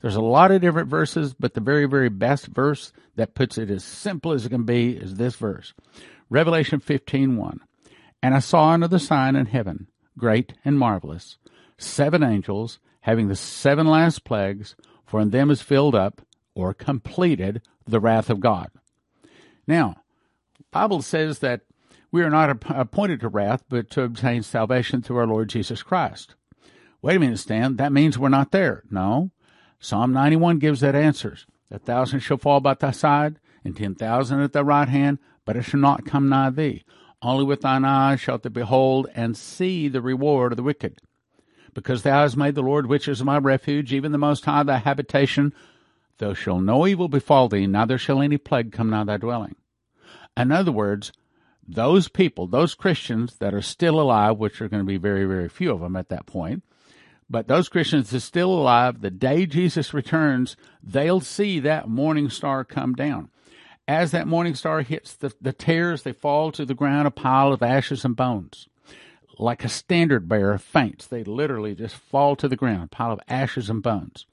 There's 0.00 0.16
a 0.16 0.20
lot 0.20 0.50
of 0.50 0.60
different 0.60 0.88
verses, 0.88 1.34
but 1.34 1.54
the 1.54 1.60
very, 1.60 1.86
very 1.86 2.08
best 2.08 2.46
verse 2.46 2.92
that 3.16 3.34
puts 3.34 3.58
it 3.58 3.70
as 3.70 3.82
simple 3.82 4.32
as 4.32 4.46
it 4.46 4.50
can 4.50 4.64
be 4.64 4.96
is 4.96 5.14
this 5.14 5.34
verse. 5.36 5.74
Revelation 6.30 6.80
15:1. 6.80 7.60
And 8.22 8.34
I 8.34 8.38
saw 8.38 8.74
another 8.74 8.98
sign 8.98 9.36
in 9.36 9.46
heaven, 9.46 9.88
great 10.16 10.54
and 10.64 10.78
marvelous, 10.78 11.38
seven 11.78 12.22
angels 12.22 12.78
having 13.02 13.28
the 13.28 13.36
seven 13.36 13.86
last 13.86 14.24
plagues, 14.24 14.76
for 15.06 15.20
in 15.20 15.30
them 15.30 15.50
is 15.50 15.62
filled 15.62 15.94
up 15.94 16.20
or 16.54 16.74
completed 16.74 17.62
the 17.86 18.00
wrath 18.00 18.28
of 18.28 18.40
God. 18.40 18.70
Now, 19.66 20.02
Bible 20.70 21.02
says 21.02 21.38
that 21.38 21.62
we 22.10 22.22
are 22.22 22.30
not 22.30 22.64
appointed 22.68 23.20
to 23.20 23.28
wrath, 23.28 23.64
but 23.68 23.90
to 23.90 24.02
obtain 24.02 24.42
salvation 24.42 25.02
through 25.02 25.18
our 25.18 25.26
Lord 25.26 25.48
Jesus 25.48 25.82
Christ. 25.82 26.34
Wait 27.00 27.16
a 27.16 27.20
minute, 27.20 27.38
Stan. 27.38 27.76
That 27.76 27.92
means 27.92 28.18
we're 28.18 28.28
not 28.28 28.50
there. 28.50 28.82
No. 28.90 29.30
Psalm 29.80 30.12
91 30.12 30.58
gives 30.58 30.80
that 30.80 30.94
answers. 30.94 31.46
A 31.70 31.78
thousand 31.78 32.20
shall 32.20 32.38
fall 32.38 32.60
by 32.60 32.74
thy 32.74 32.90
side, 32.90 33.38
and 33.64 33.76
ten 33.76 33.94
thousand 33.94 34.40
at 34.40 34.52
thy 34.52 34.60
right 34.60 34.88
hand, 34.88 35.18
but 35.44 35.56
it 35.56 35.62
shall 35.62 35.80
not 35.80 36.06
come 36.06 36.28
nigh 36.28 36.50
thee. 36.50 36.84
Only 37.20 37.44
with 37.44 37.62
thine 37.62 37.84
eyes 37.84 38.20
shalt 38.20 38.42
thou 38.42 38.50
behold 38.50 39.08
and 39.14 39.36
see 39.36 39.88
the 39.88 40.00
reward 40.00 40.52
of 40.52 40.56
the 40.56 40.62
wicked. 40.62 41.00
Because 41.74 42.02
thou 42.02 42.22
hast 42.22 42.36
made 42.36 42.54
the 42.54 42.62
Lord, 42.62 42.86
which 42.86 43.08
is 43.08 43.22
my 43.22 43.38
refuge, 43.38 43.92
even 43.92 44.12
the 44.12 44.18
Most 44.18 44.44
High, 44.44 44.62
thy 44.62 44.78
habitation, 44.78 45.52
there 46.18 46.34
shall 46.34 46.60
no 46.60 46.86
evil 46.86 47.08
befall 47.08 47.48
thee, 47.48 47.66
neither 47.66 47.98
shall 47.98 48.20
any 48.20 48.38
plague 48.38 48.72
come 48.72 48.90
nigh 48.90 49.04
thy 49.04 49.16
dwelling. 49.16 49.56
In 50.36 50.50
other 50.52 50.72
words, 50.72 51.12
those 51.66 52.08
people, 52.08 52.46
those 52.46 52.74
Christians 52.74 53.36
that 53.36 53.54
are 53.54 53.62
still 53.62 54.00
alive, 54.00 54.38
which 54.38 54.60
are 54.60 54.68
going 54.68 54.82
to 54.82 54.86
be 54.86 54.96
very, 54.96 55.24
very 55.24 55.48
few 55.48 55.72
of 55.72 55.80
them 55.80 55.96
at 55.96 56.08
that 56.08 56.26
point, 56.26 56.62
but 57.30 57.48
those 57.48 57.68
Christians 57.68 58.10
that 58.10 58.16
are 58.16 58.20
still 58.20 58.52
alive, 58.52 59.00
the 59.00 59.10
day 59.10 59.46
Jesus 59.46 59.92
returns, 59.92 60.56
they'll 60.82 61.20
see 61.20 61.60
that 61.60 61.88
morning 61.88 62.30
star 62.30 62.64
come 62.64 62.94
down 62.94 63.30
as 63.88 64.10
that 64.10 64.28
morning 64.28 64.54
star 64.54 64.82
hits 64.82 65.14
the, 65.14 65.32
the 65.40 65.54
tares, 65.54 66.02
they 66.02 66.12
fall 66.12 66.52
to 66.52 66.66
the 66.66 66.74
ground, 66.74 67.08
a 67.08 67.10
pile 67.10 67.54
of 67.54 67.62
ashes 67.62 68.04
and 68.04 68.14
bones. 68.14 68.68
Like 69.38 69.64
a 69.64 69.68
standard 69.68 70.28
bearer 70.28 70.58
faints, 70.58 71.06
they 71.06 71.24
literally 71.24 71.74
just 71.74 71.96
fall 71.96 72.36
to 72.36 72.48
the 72.48 72.56
ground, 72.56 72.84
a 72.84 72.88
pile 72.88 73.12
of 73.12 73.20
ashes 73.26 73.70
and 73.70 73.82
bones. 73.82 74.26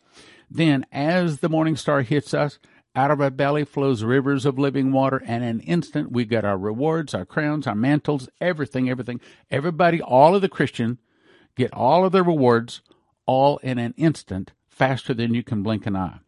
Then, 0.51 0.85
as 0.91 1.39
the 1.39 1.49
morning 1.49 1.77
star 1.77 2.01
hits 2.01 2.33
us, 2.33 2.59
out 2.95 3.11
of 3.11 3.21
our 3.21 3.29
belly 3.29 3.63
flows 3.63 4.03
rivers 4.03 4.45
of 4.45 4.59
living 4.59 4.91
water, 4.91 5.21
and 5.25 5.43
in 5.43 5.49
an 5.49 5.59
instant 5.61 6.11
we 6.11 6.25
get 6.25 6.45
our 6.45 6.57
rewards, 6.57 7.13
our 7.13 7.25
crowns, 7.25 7.65
our 7.65 7.75
mantles, 7.75 8.27
everything, 8.41 8.89
everything. 8.89 9.21
Everybody, 9.49 10.01
all 10.01 10.35
of 10.35 10.41
the 10.41 10.49
Christian, 10.49 10.99
get 11.55 11.73
all 11.73 12.05
of 12.05 12.11
their 12.11 12.23
rewards, 12.23 12.81
all 13.25 13.57
in 13.57 13.77
an 13.77 13.93
instant, 13.97 14.51
faster 14.67 15.13
than 15.13 15.33
you 15.33 15.43
can 15.43 15.63
blink 15.63 15.85
an 15.85 15.95
eye. 15.95 16.19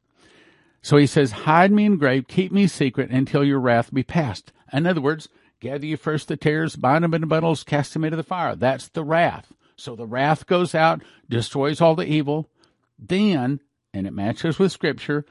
So 0.82 0.98
he 0.98 1.08
says, 1.08 1.32
Hide 1.32 1.72
me 1.72 1.86
in 1.86 1.98
grave, 1.98 2.28
keep 2.28 2.52
me 2.52 2.68
secret 2.68 3.10
until 3.10 3.44
your 3.44 3.60
wrath 3.60 3.94
be 3.94 4.04
past. 4.04 4.52
In 4.72 4.86
other 4.86 5.02
words, 5.02 5.28
gather 5.60 5.86
you 5.86 5.98
first 5.98 6.28
the 6.28 6.38
tares, 6.38 6.76
bind 6.76 7.04
them 7.04 7.14
in 7.14 7.28
bundles, 7.28 7.64
cast 7.64 7.94
them 7.94 8.04
into 8.04 8.18
the 8.18 8.24
fire. 8.24 8.56
That's 8.56 8.88
the 8.88 9.04
wrath. 9.04 9.52
So 9.76 9.96
the 9.96 10.08
wrath 10.08 10.48
goes 10.48 10.74
out, 10.74 11.02
destroys 11.30 11.82
all 11.82 11.96
the 11.96 12.06
evil. 12.06 12.50
Then, 12.98 13.60
and 13.94 14.08
it 14.08 14.14
matches 14.14 14.58
with 14.58 14.72
Scripture, 14.72 15.26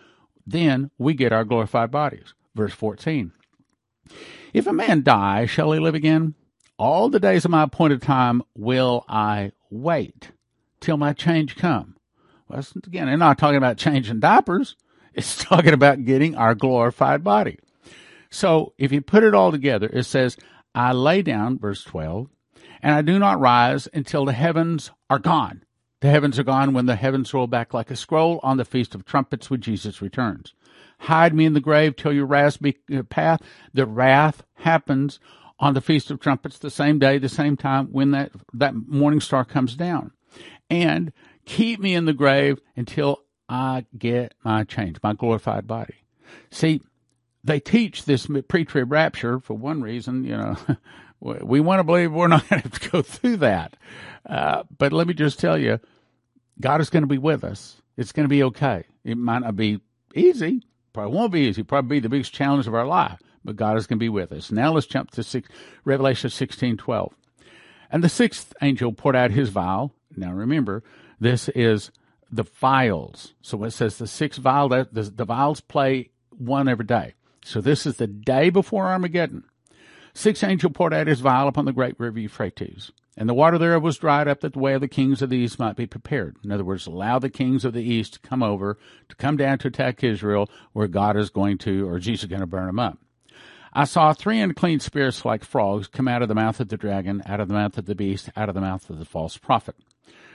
then 0.46 0.90
we 0.98 1.14
get 1.14 1.32
our 1.32 1.44
glorified 1.44 1.90
bodies. 1.90 2.34
Verse 2.54 2.72
14. 2.72 3.32
If 4.52 4.66
a 4.66 4.72
man 4.72 5.02
die, 5.02 5.46
shall 5.46 5.72
he 5.72 5.80
live 5.80 5.94
again? 5.94 6.34
All 6.78 7.08
the 7.08 7.20
days 7.20 7.44
of 7.44 7.50
my 7.50 7.64
appointed 7.64 8.02
time 8.02 8.42
will 8.54 9.04
I 9.08 9.52
wait 9.70 10.32
till 10.80 10.96
my 10.96 11.12
change 11.12 11.56
come. 11.56 11.96
Well, 12.48 12.64
again, 12.86 13.06
they're 13.06 13.16
not 13.16 13.38
talking 13.38 13.56
about 13.56 13.76
changing 13.76 14.20
diapers. 14.20 14.76
It's 15.14 15.36
talking 15.44 15.72
about 15.72 16.04
getting 16.04 16.34
our 16.36 16.54
glorified 16.54 17.24
body. 17.24 17.58
So 18.30 18.72
if 18.78 18.92
you 18.92 19.00
put 19.00 19.24
it 19.24 19.34
all 19.34 19.50
together, 19.50 19.88
it 19.92 20.04
says, 20.04 20.36
I 20.74 20.92
lay 20.92 21.22
down, 21.22 21.58
verse 21.58 21.82
12, 21.84 22.28
and 22.82 22.94
I 22.94 23.02
do 23.02 23.18
not 23.18 23.40
rise 23.40 23.88
until 23.94 24.24
the 24.24 24.32
heavens 24.32 24.90
are 25.08 25.18
gone. 25.18 25.64
The 26.00 26.10
heavens 26.10 26.38
are 26.38 26.44
gone 26.44 26.74
when 26.74 26.86
the 26.86 26.96
heavens 26.96 27.32
roll 27.32 27.46
back 27.46 27.72
like 27.72 27.90
a 27.90 27.96
scroll 27.96 28.38
on 28.42 28.58
the 28.58 28.64
Feast 28.64 28.94
of 28.94 29.04
Trumpets 29.04 29.48
when 29.48 29.62
Jesus 29.62 30.02
returns. 30.02 30.54
Hide 31.00 31.34
me 31.34 31.46
in 31.46 31.54
the 31.54 31.60
grave 31.60 31.96
till 31.96 32.12
your 32.12 32.26
wrath 32.26 32.60
be 32.60 32.76
uh, 32.94 33.02
path. 33.02 33.40
The 33.72 33.86
wrath 33.86 34.42
happens 34.54 35.18
on 35.58 35.74
the 35.74 35.80
Feast 35.80 36.10
of 36.10 36.20
Trumpets 36.20 36.58
the 36.58 36.70
same 36.70 36.98
day, 36.98 37.18
the 37.18 37.28
same 37.28 37.56
time 37.56 37.86
when 37.86 38.10
that, 38.10 38.32
that 38.52 38.74
morning 38.74 39.20
star 39.20 39.44
comes 39.44 39.74
down. 39.74 40.12
And 40.68 41.12
keep 41.44 41.80
me 41.80 41.94
in 41.94 42.04
the 42.04 42.12
grave 42.12 42.60
until 42.76 43.22
I 43.48 43.86
get 43.96 44.34
my 44.44 44.64
change, 44.64 44.98
my 45.02 45.14
glorified 45.14 45.66
body. 45.66 45.94
See, 46.50 46.82
they 47.44 47.60
teach 47.60 48.04
this 48.04 48.26
pre-trib 48.48 48.90
rapture 48.90 49.40
for 49.40 49.54
one 49.54 49.80
reason, 49.80 50.24
you 50.24 50.36
know, 50.36 50.56
we 51.20 51.60
want 51.60 51.78
to 51.78 51.84
believe 51.84 52.12
we're 52.12 52.28
not 52.28 52.48
going 52.50 52.62
to 52.62 52.68
have 52.68 52.80
to 52.80 52.90
go 52.90 53.02
through 53.02 53.38
that. 53.38 53.76
Uh, 54.28 54.64
but 54.76 54.92
let 54.92 55.06
me 55.06 55.14
just 55.14 55.38
tell 55.38 55.56
you, 55.56 55.78
God 56.60 56.80
is 56.80 56.90
going 56.90 57.02
to 57.02 57.08
be 57.08 57.18
with 57.18 57.44
us. 57.44 57.80
It's 57.96 58.12
going 58.12 58.24
to 58.24 58.28
be 58.28 58.42
okay. 58.44 58.84
It 59.04 59.16
might 59.16 59.40
not 59.40 59.56
be 59.56 59.80
easy. 60.14 60.62
Probably 60.92 61.16
won't 61.16 61.32
be 61.32 61.40
easy. 61.40 61.62
Probably 61.62 61.96
be 61.96 62.00
the 62.00 62.08
biggest 62.08 62.32
challenge 62.32 62.66
of 62.66 62.74
our 62.74 62.86
life. 62.86 63.20
But 63.46 63.56
God 63.56 63.76
is 63.76 63.86
going 63.86 63.98
to 63.98 64.04
be 64.04 64.08
with 64.08 64.32
us. 64.32 64.50
Now 64.50 64.72
let's 64.72 64.86
jump 64.86 65.12
to 65.12 65.22
six, 65.22 65.48
Revelation 65.84 66.28
sixteen 66.28 66.76
twelve. 66.76 67.14
And 67.90 68.02
the 68.02 68.08
sixth 68.08 68.52
angel 68.60 68.92
poured 68.92 69.16
out 69.16 69.30
his 69.30 69.50
vial. 69.50 69.94
Now 70.16 70.32
remember, 70.32 70.82
this 71.20 71.48
is 71.50 71.92
the 72.30 72.42
vials. 72.42 73.34
So 73.40 73.62
it 73.62 73.70
says 73.70 73.98
the 73.98 74.08
six 74.08 74.36
vial, 74.36 74.68
the, 74.68 74.86
the 74.92 75.24
vials 75.24 75.60
play 75.60 76.10
one 76.30 76.68
every 76.68 76.84
day. 76.84 77.14
So 77.44 77.60
this 77.60 77.86
is 77.86 77.96
the 77.96 78.08
day 78.08 78.50
before 78.50 78.88
Armageddon. 78.88 79.44
Six 80.12 80.42
angel 80.42 80.70
poured 80.70 80.92
out 80.92 81.06
his 81.06 81.20
vial 81.20 81.46
upon 81.46 81.66
the 81.66 81.72
great 81.72 82.00
river 82.00 82.18
Euphrates, 82.18 82.90
and 83.16 83.28
the 83.28 83.34
water 83.34 83.58
thereof 83.58 83.82
was 83.82 83.98
dried 83.98 84.26
up 84.26 84.40
that 84.40 84.54
the 84.54 84.58
way 84.58 84.74
of 84.74 84.80
the 84.80 84.88
kings 84.88 85.22
of 85.22 85.30
the 85.30 85.36
east 85.36 85.58
might 85.58 85.76
be 85.76 85.86
prepared. 85.86 86.36
In 86.42 86.50
other 86.50 86.64
words, 86.64 86.86
allow 86.86 87.18
the 87.20 87.30
kings 87.30 87.64
of 87.64 87.74
the 87.74 87.84
east 87.84 88.14
to 88.14 88.20
come 88.20 88.42
over, 88.42 88.78
to 89.08 89.14
come 89.14 89.36
down 89.36 89.58
to 89.58 89.68
attack 89.68 90.02
Israel, 90.02 90.50
where 90.72 90.88
God 90.88 91.16
is 91.16 91.30
going 91.30 91.58
to, 91.58 91.88
or 91.88 92.00
Jesus 92.00 92.24
is 92.24 92.30
going 92.30 92.40
to 92.40 92.46
burn 92.46 92.66
them 92.66 92.80
up. 92.80 92.98
I 93.76 93.84
saw 93.84 94.14
three 94.14 94.40
unclean 94.40 94.80
spirits 94.80 95.26
like 95.26 95.44
frogs 95.44 95.86
come 95.86 96.08
out 96.08 96.22
of 96.22 96.28
the 96.28 96.34
mouth 96.34 96.60
of 96.60 96.68
the 96.68 96.78
dragon, 96.78 97.22
out 97.26 97.40
of 97.40 97.48
the 97.48 97.52
mouth 97.52 97.76
of 97.76 97.84
the 97.84 97.94
beast, 97.94 98.30
out 98.34 98.48
of 98.48 98.54
the 98.54 98.62
mouth 98.62 98.88
of 98.88 98.98
the 98.98 99.04
false 99.04 99.36
prophet. 99.36 99.74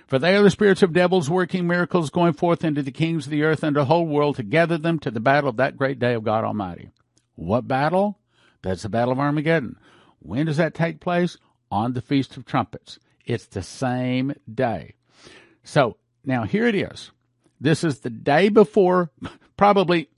For 0.06 0.20
they 0.20 0.36
are 0.36 0.44
the 0.44 0.52
spirits 0.52 0.84
of 0.84 0.94
devils 0.94 1.28
working 1.28 1.66
miracles, 1.66 2.12
going 2.12 2.34
forth 2.34 2.64
into 2.64 2.84
the 2.84 2.92
kings 2.92 3.26
of 3.26 3.32
the 3.32 3.42
earth 3.42 3.64
and 3.64 3.76
the 3.76 3.86
whole 3.86 4.06
world 4.06 4.36
to 4.36 4.44
gather 4.44 4.78
them 4.78 5.00
to 5.00 5.10
the 5.10 5.20
battle 5.20 5.50
of 5.50 5.58
that 5.58 5.76
great 5.76 5.98
day 5.98 6.14
of 6.14 6.24
God 6.24 6.44
Almighty. 6.44 6.92
What 7.34 7.68
battle? 7.68 8.20
That's 8.62 8.84
the 8.84 8.90
Battle 8.90 9.14
of 9.14 9.20
Armageddon. 9.20 9.76
When 10.20 10.46
does 10.46 10.58
that 10.58 10.76
take 10.76 11.00
place? 11.00 11.36
On 11.72 11.94
the 11.94 12.02
Feast 12.02 12.38
of 12.38 12.46
Trumpets. 12.46 13.00
It's 13.26 13.48
the 13.48 13.64
same 13.64 14.34
day. 14.54 14.94
So 15.64 15.98
now 16.24 16.44
here 16.44 16.68
it 16.68 16.76
is. 16.76 17.10
This 17.60 17.84
is 17.84 18.02
the 18.02 18.12
day 18.12 18.50
before, 18.50 19.10
probably 19.58 20.10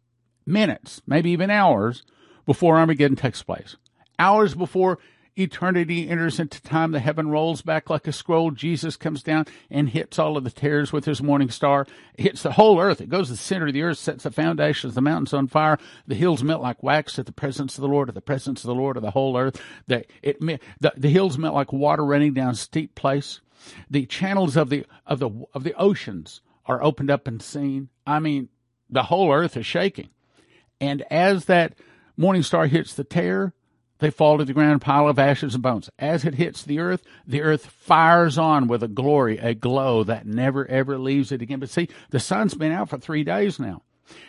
minutes, 0.46 1.02
maybe 1.08 1.30
even 1.32 1.50
hours 1.50 2.04
before 2.46 2.78
Armageddon 2.78 3.16
takes 3.16 3.44
place. 3.44 3.76
Hours 4.20 4.56
before 4.56 5.00
Eternity 5.36 6.08
enters 6.10 6.40
into 6.40 6.62
time. 6.62 6.92
The 6.92 7.00
heaven 7.00 7.30
rolls 7.30 7.64
back 7.64 7.90
like 7.90 8.08
a 8.08 8.12
scroll. 8.12 8.52
Jesus 8.52 8.96
comes 8.96 9.24
down 9.24 9.46
and 9.72 9.90
hits 9.90 10.20
all 10.20 10.38
of 10.38 10.44
the 10.44 10.52
terrors 10.52 10.94
with 10.94 11.06
his 11.06 11.24
morning 11.24 11.50
star. 11.50 11.88
It 12.16 12.22
hits 12.22 12.44
the 12.44 12.52
whole 12.52 12.80
earth. 12.80 13.02
It 13.02 13.10
goes 13.10 13.28
to 13.28 13.34
the 13.34 13.38
center 13.38 13.68
of 13.68 13.74
the 13.74 13.82
earth, 13.82 13.98
sets 13.98 14.26
the 14.26 14.32
foundations, 14.32 14.92
of 14.92 14.96
the 14.96 15.02
mountains 15.02 15.34
on 15.34 15.48
fire. 15.48 15.80
The 16.06 16.14
hills 16.14 16.44
melt 16.44 16.62
like 16.62 16.84
wax 16.84 17.18
at 17.18 17.26
the 17.26 17.32
presence 17.32 17.78
of 17.78 17.82
the 17.82 17.88
Lord, 17.88 18.10
at 18.10 18.16
the 18.16 18.22
presence 18.22 18.64
of 18.64 18.68
the 18.68 18.76
Lord 18.76 18.96
of 18.96 19.02
the 19.02 19.12
whole 19.12 19.36
earth. 19.36 19.60
The, 19.88 20.06
it, 20.22 20.40
the, 20.40 20.94
the 20.96 21.10
hills 21.10 21.40
melt 21.40 21.56
like 21.56 21.74
water 21.74 22.06
running 22.06 22.36
down 22.36 22.52
a 22.52 22.56
steep 22.56 22.94
place. 22.94 23.42
The 23.90 24.06
channels 24.06 24.56
of 24.56 24.70
the, 24.70 24.86
of 25.08 25.18
the, 25.18 25.32
of 25.56 25.64
the 25.64 25.74
oceans 25.74 26.42
are 26.68 26.84
opened 26.84 27.10
up 27.10 27.28
and 27.28 27.42
seen. 27.42 27.90
I 28.06 28.20
mean, 28.20 28.50
the 28.88 29.04
whole 29.04 29.34
earth 29.34 29.58
is 29.58 29.66
shaking. 29.66 30.10
And 30.80 31.04
as 31.10 31.46
that 31.46 31.74
morning 32.18 32.44
star 32.44 32.68
hits 32.68 32.94
the 32.94 33.04
tear, 33.04 33.54
they 34.00 34.10
fall 34.10 34.38
to 34.38 34.46
the 34.46 34.54
ground, 34.54 34.82
pile 34.82 35.08
of 35.08 35.18
ashes 35.18 35.54
and 35.54 35.64
bones. 35.64 35.90
As 35.98 36.26
it 36.26 36.36
hits 36.36 36.64
the 36.64 36.80
earth, 36.80 37.04
the 37.26 37.42
earth 37.42 37.66
fires 37.68 38.38
on 38.38 38.68
with 38.68 38.84
a 38.84 38.88
glory, 38.88 39.38
a 39.38 39.54
glow 39.54 40.04
that 40.04 40.26
never 40.26 40.68
ever 40.68 40.98
leaves 40.98 41.32
it 41.32 41.42
again. 41.42 41.60
But 41.60 41.70
see, 41.70 41.88
the 42.10 42.20
sun's 42.20 42.54
been 42.54 42.72
out 42.72 42.90
for 42.90 42.98
three 42.98 43.24
days 43.24 43.60
now. 43.60 43.82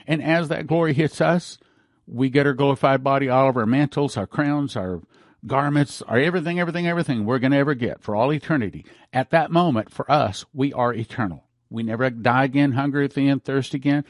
And 0.07 0.23
as 0.23 0.49
that 0.49 0.66
glory 0.66 0.94
hits 0.94 1.20
us, 1.20 1.59
we 2.07 2.31
get 2.31 2.47
our 2.47 2.53
glorified 2.53 3.03
body, 3.03 3.29
all 3.29 3.49
of 3.49 3.57
our 3.57 3.66
mantles, 3.66 4.16
our 4.16 4.27
crowns, 4.27 4.77
our 4.77 5.03
garments, 5.47 6.03
our 6.03 6.18
everything, 6.18 6.61
everything, 6.61 6.87
everything 6.87 7.25
we're 7.25 7.38
going 7.38 7.53
to 7.53 7.59
ever 7.59 7.75
get 7.75 8.01
for 8.01 8.14
all 8.14 8.33
eternity. 8.33 8.85
At 9.12 9.31
that 9.31 9.51
moment, 9.51 9.90
for 9.90 10.11
us, 10.11 10.44
we 10.53 10.73
are 10.73 10.94
eternal. 10.94 11.44
We 11.70 11.83
never 11.83 12.09
die 12.11 12.44
again, 12.44 12.73
hungry 12.73 13.07
again, 13.07 13.40
thirst 13.40 13.75
again. 13.75 14.05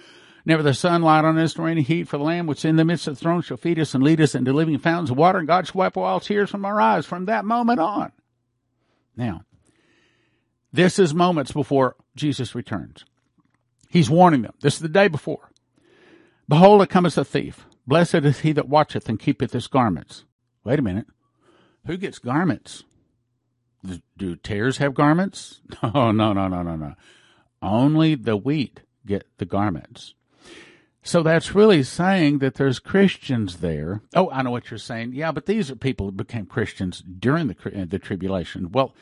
Never 0.47 0.63
the 0.63 0.75
sunlight 0.75 1.25
on 1.25 1.39
us 1.39 1.57
nor 1.57 1.69
any 1.69 1.83
heat, 1.83 2.07
for 2.07 2.19
the 2.19 2.25
Lamb 2.25 2.47
which 2.47 2.65
in 2.65 2.77
the 2.77 2.85
midst 2.85 3.07
of 3.07 3.15
the 3.15 3.21
throne 3.21 3.41
shall 3.41 3.57
feed 3.57 3.79
us 3.79 3.95
and 3.95 4.05
lead 4.05 4.21
us 4.21 4.35
into 4.35 4.53
living 4.53 4.79
fountains 4.79 5.11
of 5.11 5.17
water, 5.17 5.39
and 5.39 5.49
God 5.49 5.67
shall 5.67 5.79
wipe 5.79 5.97
all 5.97 6.21
tears 6.21 6.51
from 6.51 6.65
our 6.65 6.81
eyes 6.81 7.07
from 7.07 7.25
that 7.27 7.45
moment 7.45 7.81
on. 7.81 8.13
Now, 9.17 9.43
this 10.73 10.99
is 10.99 11.15
moments 11.15 11.53
before 11.53 11.97
Jesus 12.15 12.55
returns. 12.55 13.05
He's 13.89 14.11
warning 14.11 14.43
them. 14.43 14.55
This 14.61 14.75
is 14.75 14.81
the 14.81 14.89
day 14.89 15.09
before. 15.09 15.51
Behold, 16.49 16.83
it 16.83 16.91
cometh 16.91 17.17
a 17.17 17.25
thief. 17.25 17.65
Blessed 17.87 18.17
is 18.17 18.41
he 18.41 18.53
that 18.53 18.69
watcheth 18.69 19.09
and 19.09 19.19
keepeth 19.19 19.53
his 19.53 19.67
garments. 19.67 20.25
Wait 20.65 20.79
a 20.79 20.83
minute. 20.83 21.07
Who 21.87 21.97
gets 21.97 22.19
garments? 22.19 22.85
Do 24.17 24.37
tares 24.37 24.79
have 24.79 24.95
garments? 24.95 25.61
No, 25.95 26.11
no, 26.11 26.33
no, 26.33 26.49
no, 26.49 26.63
no, 26.63 26.77
no. 26.77 26.95
Only 27.63 28.15
the 28.15 28.37
wheat 28.37 28.81
get 29.07 29.27
the 29.39 29.45
garments. 29.45 30.15
So 31.07 31.23
that's 31.23 31.55
really 31.55 31.83
saying 31.83 32.39
that 32.39 32.55
there's 32.55 32.79
Christians 32.79 33.59
there. 33.59 34.01
Oh, 34.15 34.31
I 34.31 34.43
know 34.43 34.51
what 34.51 34.71
you're 34.71 34.79
saying. 34.79 35.13
Yeah, 35.13 35.33
but 35.33 35.45
these 35.45 35.71
are 35.71 35.77
people 35.77 36.07
who 36.07 36.13
became 36.13 36.47
Christians 36.47 37.03
during 37.03 37.47
the 37.47 37.87
the 37.89 37.99
tribulation. 37.99 38.73
Well, 38.73 38.95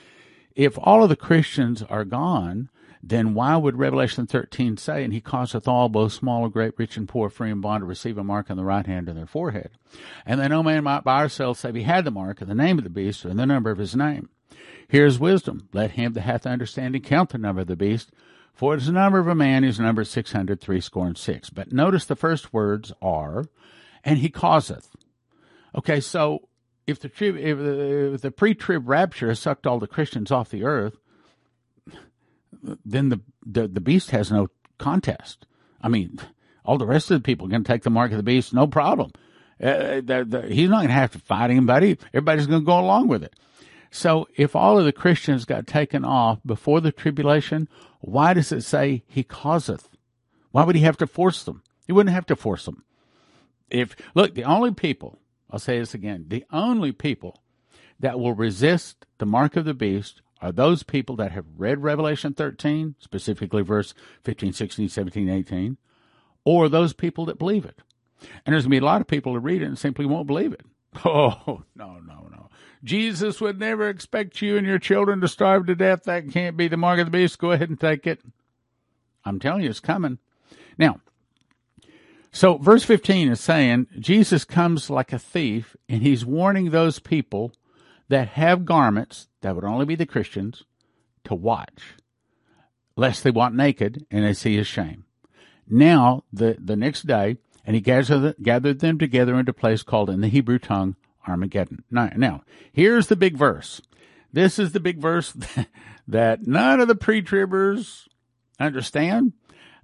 if 0.56 0.76
all 0.82 1.04
of 1.04 1.08
the 1.08 1.16
Christians 1.16 1.82
are 1.84 2.04
gone, 2.04 2.70
then 3.04 3.34
why 3.34 3.56
would 3.56 3.78
Revelation 3.78 4.26
13 4.26 4.76
say, 4.76 5.04
and 5.04 5.12
he 5.12 5.20
causeth 5.20 5.68
all, 5.68 5.88
both 5.88 6.12
small 6.12 6.44
and 6.44 6.52
great, 6.52 6.74
rich 6.76 6.96
and 6.96 7.08
poor, 7.08 7.30
free 7.30 7.50
and 7.50 7.62
bond, 7.62 7.82
to 7.82 7.86
receive 7.86 8.18
a 8.18 8.24
mark 8.24 8.50
on 8.50 8.56
the 8.56 8.64
right 8.64 8.86
hand 8.86 9.08
and 9.08 9.16
their 9.16 9.26
forehead? 9.26 9.70
And 10.26 10.40
that 10.40 10.48
no 10.48 10.62
man 10.62 10.82
might 10.84 11.04
buy 11.04 11.22
or 11.22 11.28
save 11.28 11.74
he 11.74 11.82
had 11.84 12.04
the 12.04 12.10
mark 12.10 12.40
and 12.40 12.50
the 12.50 12.54
name 12.54 12.78
of 12.78 12.84
the 12.84 12.90
beast 12.90 13.24
and 13.24 13.38
the 13.38 13.46
number 13.46 13.70
of 13.70 13.78
his 13.78 13.94
name. 13.94 14.28
Here's 14.88 15.18
wisdom. 15.18 15.68
Let 15.72 15.92
him 15.92 16.12
that 16.14 16.22
hath 16.22 16.46
understanding 16.46 17.02
count 17.02 17.30
the 17.30 17.38
number 17.38 17.62
of 17.62 17.68
the 17.68 17.76
beast, 17.76 18.10
for 18.54 18.74
it 18.74 18.78
is 18.78 18.86
the 18.86 18.92
number 18.92 19.18
of 19.18 19.28
a 19.28 19.34
man 19.34 19.64
is 19.64 19.80
number 19.80 20.04
six 20.04 20.32
hundred 20.32 20.66
and 20.68 21.18
six. 21.18 21.50
But 21.50 21.72
notice 21.72 22.04
the 22.04 22.16
first 22.16 22.52
words 22.52 22.92
are, 23.00 23.44
and 24.04 24.18
he 24.18 24.28
causeth. 24.28 24.88
Okay, 25.74 26.00
so 26.00 26.48
if 26.86 27.00
the 27.00 27.08
if 27.08 27.58
the, 27.58 28.14
if 28.14 28.20
the 28.20 28.30
pre-trib 28.30 28.88
rapture 28.88 29.28
has 29.28 29.40
sucked 29.40 29.66
all 29.66 29.78
the 29.78 29.86
Christians 29.86 30.30
off 30.30 30.50
the 30.50 30.64
earth, 30.64 30.96
then 32.84 33.08
the, 33.08 33.20
the 33.44 33.68
the 33.68 33.80
beast 33.80 34.10
has 34.10 34.30
no 34.30 34.48
contest. 34.78 35.46
I 35.80 35.88
mean, 35.88 36.18
all 36.64 36.78
the 36.78 36.86
rest 36.86 37.10
of 37.10 37.20
the 37.20 37.24
people 37.24 37.48
to 37.48 37.60
take 37.62 37.82
the 37.82 37.90
mark 37.90 38.10
of 38.10 38.16
the 38.16 38.22
beast, 38.22 38.52
no 38.52 38.66
problem. 38.66 39.12
Uh, 39.62 40.00
the, 40.02 40.26
the, 40.28 40.42
he's 40.48 40.68
not 40.68 40.78
going 40.78 40.88
to 40.88 40.94
have 40.94 41.12
to 41.12 41.20
fight 41.20 41.50
anybody. 41.50 41.96
Everybody's 42.12 42.48
going 42.48 42.62
to 42.62 42.66
go 42.66 42.80
along 42.80 43.06
with 43.08 43.22
it. 43.22 43.34
So 43.94 44.26
if 44.36 44.56
all 44.56 44.78
of 44.78 44.86
the 44.86 44.92
Christians 44.92 45.44
got 45.44 45.66
taken 45.66 46.02
off 46.02 46.40
before 46.46 46.80
the 46.80 46.90
tribulation, 46.90 47.68
why 48.00 48.32
does 48.32 48.50
it 48.50 48.62
say 48.62 49.04
he 49.06 49.22
causeth? 49.22 49.90
Why 50.50 50.64
would 50.64 50.76
he 50.76 50.82
have 50.82 50.96
to 50.96 51.06
force 51.06 51.44
them? 51.44 51.62
He 51.86 51.92
wouldn't 51.92 52.14
have 52.14 52.24
to 52.26 52.36
force 52.36 52.64
them. 52.64 52.84
If 53.68 53.94
look, 54.14 54.34
the 54.34 54.44
only 54.44 54.72
people, 54.72 55.18
I'll 55.50 55.58
say 55.58 55.78
this 55.78 55.92
again, 55.92 56.24
the 56.28 56.44
only 56.50 56.92
people 56.92 57.42
that 58.00 58.18
will 58.18 58.32
resist 58.32 59.04
the 59.18 59.26
mark 59.26 59.56
of 59.56 59.66
the 59.66 59.74
beast 59.74 60.22
are 60.40 60.52
those 60.52 60.82
people 60.82 61.14
that 61.16 61.32
have 61.32 61.44
read 61.58 61.82
Revelation 61.82 62.32
13, 62.32 62.94
specifically 62.98 63.62
verse 63.62 63.92
15, 64.24 64.54
16, 64.54 64.88
17, 64.88 65.28
18, 65.28 65.76
or 66.46 66.70
those 66.70 66.94
people 66.94 67.26
that 67.26 67.38
believe 67.38 67.66
it. 67.66 67.80
And 68.46 68.54
there's 68.54 68.64
going 68.64 68.70
to 68.70 68.80
be 68.80 68.84
a 68.84 68.86
lot 68.86 69.02
of 69.02 69.06
people 69.06 69.34
that 69.34 69.40
read 69.40 69.60
it 69.60 69.66
and 69.66 69.78
simply 69.78 70.06
won't 70.06 70.26
believe 70.26 70.54
it. 70.54 70.62
Oh, 71.04 71.64
no, 71.74 71.98
no, 72.06 72.28
no. 72.30 72.48
Jesus 72.84 73.40
would 73.40 73.58
never 73.58 73.88
expect 73.88 74.42
you 74.42 74.56
and 74.56 74.66
your 74.66 74.78
children 74.78 75.20
to 75.20 75.28
starve 75.28 75.66
to 75.66 75.74
death. 75.74 76.04
That 76.04 76.30
can't 76.30 76.56
be 76.56 76.68
the 76.68 76.76
mark 76.76 76.98
of 76.98 77.06
the 77.06 77.10
beast. 77.10 77.38
Go 77.38 77.52
ahead 77.52 77.68
and 77.68 77.78
take 77.78 78.06
it. 78.06 78.20
I'm 79.24 79.38
telling 79.38 79.62
you, 79.62 79.70
it's 79.70 79.80
coming. 79.80 80.18
Now, 80.78 81.00
So 82.32 82.58
verse 82.58 82.82
15 82.82 83.30
is 83.30 83.40
saying 83.40 83.86
Jesus 83.98 84.44
comes 84.44 84.90
like 84.90 85.12
a 85.12 85.18
thief 85.18 85.76
and 85.88 86.02
he's 86.02 86.24
warning 86.24 86.70
those 86.70 86.98
people 86.98 87.52
that 88.08 88.28
have 88.28 88.64
garments 88.64 89.28
that 89.42 89.54
would 89.54 89.64
only 89.64 89.84
be 89.84 89.94
the 89.94 90.06
Christians 90.06 90.64
to 91.24 91.34
watch 91.34 91.94
lest 92.96 93.24
they 93.24 93.30
walk 93.30 93.52
naked 93.52 94.06
and 94.10 94.24
they 94.24 94.34
see 94.34 94.56
his 94.56 94.66
shame. 94.66 95.04
Now, 95.68 96.24
the, 96.32 96.56
the 96.58 96.76
next 96.76 97.06
day, 97.06 97.38
and 97.64 97.74
he 97.74 97.80
gathered, 97.80 98.36
gathered 98.42 98.80
them 98.80 98.98
together 98.98 99.38
into 99.38 99.50
a 99.50 99.54
place 99.54 99.82
called 99.82 100.10
in 100.10 100.20
the 100.20 100.28
Hebrew 100.28 100.58
tongue 100.58 100.96
Armageddon. 101.26 101.84
Now, 101.90 102.10
now, 102.16 102.42
here's 102.72 103.08
the 103.08 103.16
big 103.16 103.36
verse. 103.36 103.80
This 104.32 104.58
is 104.58 104.72
the 104.72 104.80
big 104.80 104.98
verse 104.98 105.34
that 106.08 106.46
none 106.46 106.80
of 106.80 106.88
the 106.88 106.94
pre-tribbers 106.94 108.08
understand. 108.58 109.32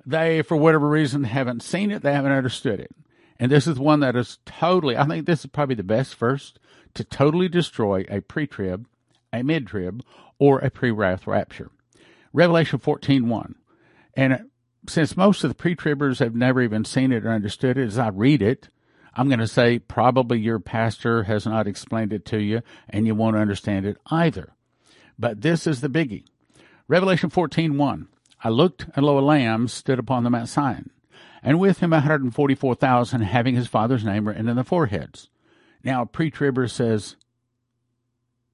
They, 0.07 0.43
for 0.43 0.57
whatever 0.57 0.89
reason, 0.89 1.25
haven't 1.25 1.63
seen 1.63 1.91
it. 1.91 2.03
They 2.03 2.13
haven't 2.13 2.33
understood 2.33 2.81
it. 2.81 2.91
And 3.39 3.53
this 3.53 3.67
is 3.67 3.79
one 3.79 4.01
that 4.01 4.17
is 4.17 4.39
totally, 4.47 4.97
I 4.97 5.05
think 5.07 5.27
this 5.27 5.41
is 5.41 5.47
probably 5.47 5.77
the 5.77 5.83
best 5.83 6.15
verse 6.17 6.55
to 6.95 7.05
totally 7.05 7.49
destroy 7.49 8.05
a 8.09 8.21
pre-trib, 8.21 8.87
a 9.33 9.43
mid-trib, 9.43 10.03
or 10.39 10.59
a 10.59 10.71
pre-wrath 10.71 11.27
rapture. 11.27 11.71
Revelation 12.33 12.79
14.1. 12.79 13.55
And 14.15 14.51
since 14.89 15.17
most 15.17 15.45
of 15.45 15.51
the 15.51 15.55
pre-tribbers 15.55 16.19
have 16.19 16.35
never 16.35 16.63
even 16.63 16.85
seen 16.85 17.13
it 17.13 17.25
or 17.25 17.31
understood 17.31 17.79
it, 17.79 17.87
as 17.87 17.99
I 17.99 18.09
read 18.09 18.43
it, 18.43 18.69
I'm 19.15 19.29
going 19.29 19.41
to 19.41 19.49
say 19.49 19.79
probably 19.79 20.39
your 20.39 20.59
pastor 20.59 21.25
has 21.25 21.47
not 21.47 21.67
explained 21.67 22.13
it 22.13 22.25
to 22.27 22.39
you 22.39 22.63
and 22.89 23.07
you 23.07 23.15
won't 23.15 23.37
understand 23.37 23.87
it 23.87 23.97
either. 24.07 24.53
But 25.19 25.41
this 25.41 25.67
is 25.67 25.81
the 25.81 25.89
biggie. 25.89 26.25
Revelation 26.87 27.31
14:1. 27.31 28.07
I 28.43 28.49
looked 28.51 28.87
and 28.95 29.05
lo 29.05 29.19
a 29.19 29.21
lamb 29.21 29.69
stood 29.69 29.99
upon 29.99 30.23
the 30.23 30.31
Mount 30.31 30.49
Zion, 30.49 30.91
and 31.43 31.59
with 31.59 31.81
him 31.81 31.91
144,000 31.91 33.21
having 33.23 33.57
his 33.57 33.67
father's 33.67 34.05
name 34.05 34.29
written 34.29 34.49
in 34.49 34.57
the 34.57 34.63
foreheads. 34.63 35.29
Now 35.83 36.05
pre-tribber 36.05 36.69
says, 36.69 37.17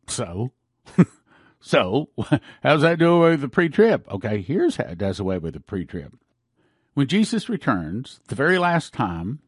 so? 0.09 0.53
so, 1.61 2.09
how's 2.63 2.83
that 2.83 2.99
do 2.99 3.13
away 3.13 3.31
with 3.31 3.41
the 3.43 3.49
pre-trib? 3.49 4.07
Okay, 4.11 4.41
here's 4.41 4.77
how 4.77 4.85
it 4.85 4.99
does 4.99 5.21
away 5.21 5.39
with 5.39 5.55
the 5.55 5.61
pre-trib. 5.61 6.19
When 6.95 7.09
Jesus 7.09 7.49
returns, 7.49 8.21
the 8.29 8.35
very 8.35 8.59
last 8.59 8.93
time, 8.93 9.41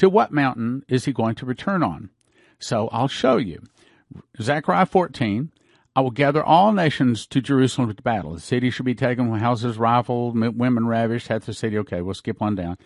to 0.00 0.08
what 0.08 0.32
mountain 0.32 0.82
is 0.88 1.04
he 1.04 1.12
going 1.12 1.34
to 1.34 1.44
return 1.44 1.82
on? 1.82 2.08
So 2.58 2.88
I'll 2.90 3.06
show 3.06 3.36
you. 3.36 3.62
Zechariah 4.40 4.86
14, 4.86 5.52
I 5.94 6.00
will 6.00 6.10
gather 6.10 6.42
all 6.42 6.72
nations 6.72 7.26
to 7.26 7.42
Jerusalem 7.42 7.94
to 7.94 8.02
battle. 8.02 8.32
The 8.32 8.40
city 8.40 8.70
shall 8.70 8.86
be 8.86 8.94
taken, 8.94 9.30
houses 9.34 9.76
rifled, 9.76 10.40
women 10.40 10.86
ravished, 10.86 11.28
hath 11.28 11.44
the 11.44 11.52
city. 11.52 11.76
Okay, 11.76 12.00
we'll 12.00 12.14
skip 12.14 12.40
on 12.40 12.54
down. 12.54 12.78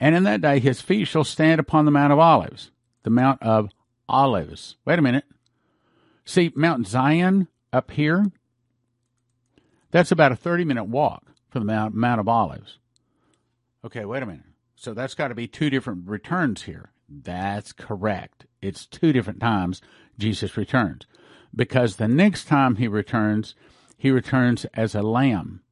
And 0.00 0.16
in 0.16 0.24
that 0.24 0.40
day 0.40 0.58
his 0.58 0.80
feet 0.80 1.06
shall 1.06 1.22
stand 1.22 1.60
upon 1.60 1.84
the 1.84 1.92
Mount 1.92 2.12
of 2.12 2.18
Olives, 2.18 2.72
the 3.04 3.10
Mount 3.10 3.40
of 3.44 3.70
Olives. 4.08 4.74
Wait 4.84 4.98
a 4.98 5.02
minute. 5.02 5.24
See, 6.24 6.52
Mount 6.56 6.88
Zion 6.88 7.46
up 7.72 7.92
here, 7.92 8.26
that's 9.92 10.10
about 10.10 10.32
a 10.32 10.36
30 10.36 10.64
minute 10.64 10.88
walk 10.88 11.22
from 11.48 11.64
the 11.64 11.90
Mount 11.92 12.20
of 12.20 12.26
Olives. 12.26 12.78
Okay, 13.84 14.04
wait 14.04 14.24
a 14.24 14.26
minute. 14.26 14.42
So 14.76 14.94
that's 14.94 15.14
got 15.14 15.28
to 15.28 15.34
be 15.34 15.48
two 15.48 15.70
different 15.70 16.06
returns 16.06 16.62
here. 16.62 16.92
That's 17.08 17.72
correct. 17.72 18.46
It's 18.60 18.86
two 18.86 19.12
different 19.12 19.40
times 19.40 19.80
Jesus 20.18 20.56
returns. 20.56 21.06
Because 21.54 21.96
the 21.96 22.08
next 22.08 22.44
time 22.44 22.76
he 22.76 22.86
returns, 22.86 23.54
he 23.96 24.10
returns 24.10 24.66
as 24.74 24.94
a 24.94 25.02
lamb. 25.02 25.62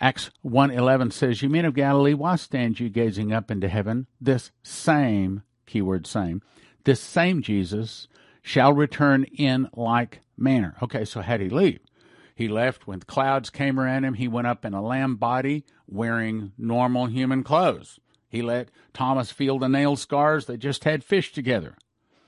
Acts 0.00 0.30
1:11 0.42 1.12
says, 1.12 1.40
"You 1.40 1.48
men 1.48 1.64
of 1.64 1.74
Galilee, 1.74 2.14
why 2.14 2.34
stand 2.36 2.80
you 2.80 2.88
gazing 2.88 3.32
up 3.32 3.50
into 3.50 3.68
heaven? 3.68 4.06
This 4.20 4.50
same 4.62 5.42
keyword 5.66 6.06
same, 6.06 6.42
this 6.82 7.00
same 7.00 7.40
Jesus 7.40 8.08
shall 8.42 8.72
return 8.72 9.24
in 9.24 9.68
like 9.74 10.20
manner." 10.36 10.74
Okay, 10.82 11.04
so 11.04 11.22
how 11.22 11.36
did 11.36 11.52
he 11.52 11.56
leave? 11.56 11.80
He 12.34 12.48
left 12.48 12.88
when 12.88 13.00
clouds 13.00 13.50
came 13.50 13.78
around 13.78 14.04
him. 14.04 14.14
He 14.14 14.26
went 14.26 14.48
up 14.48 14.64
in 14.64 14.74
a 14.74 14.82
lamb 14.82 15.14
body 15.14 15.64
wearing 15.86 16.52
normal 16.58 17.06
human 17.06 17.44
clothes. 17.44 18.00
He 18.34 18.42
let 18.42 18.68
Thomas 18.92 19.30
feel 19.30 19.60
the 19.60 19.68
nail 19.68 19.94
scars 19.94 20.46
that 20.46 20.58
just 20.58 20.82
had 20.82 21.04
fish 21.04 21.32
together. 21.32 21.76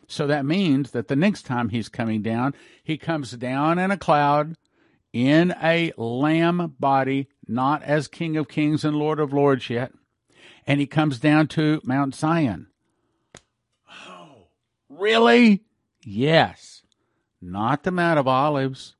So 0.07 0.29
that 0.29 0.47
means 0.47 0.93
that 0.93 1.09
the 1.09 1.17
next 1.17 1.43
time 1.43 1.71
he's 1.71 1.89
coming 1.89 2.23
down, 2.23 2.55
he 2.85 2.97
comes 2.97 3.33
down 3.33 3.81
in 3.81 3.91
a 3.91 3.97
cloud 3.97 4.55
in 5.13 5.53
a 5.61 5.93
lamb 5.97 6.77
body, 6.79 7.27
not 7.49 7.83
as 7.83 8.07
King 8.07 8.37
of 8.37 8.47
Kings 8.47 8.85
and 8.85 8.97
Lord 8.97 9.19
of 9.19 9.33
Lords 9.33 9.69
yet. 9.69 9.91
And 10.65 10.79
he 10.79 10.87
comes 10.87 11.19
down 11.19 11.49
to 11.49 11.81
Mount 11.83 12.15
Zion. 12.15 12.69
Oh, 14.09 14.47
really? 14.89 15.65
Yes. 16.05 16.83
Not 17.43 17.83
the 17.83 17.91
Mount 17.91 18.21
of 18.21 18.29
Olives. 18.29 18.95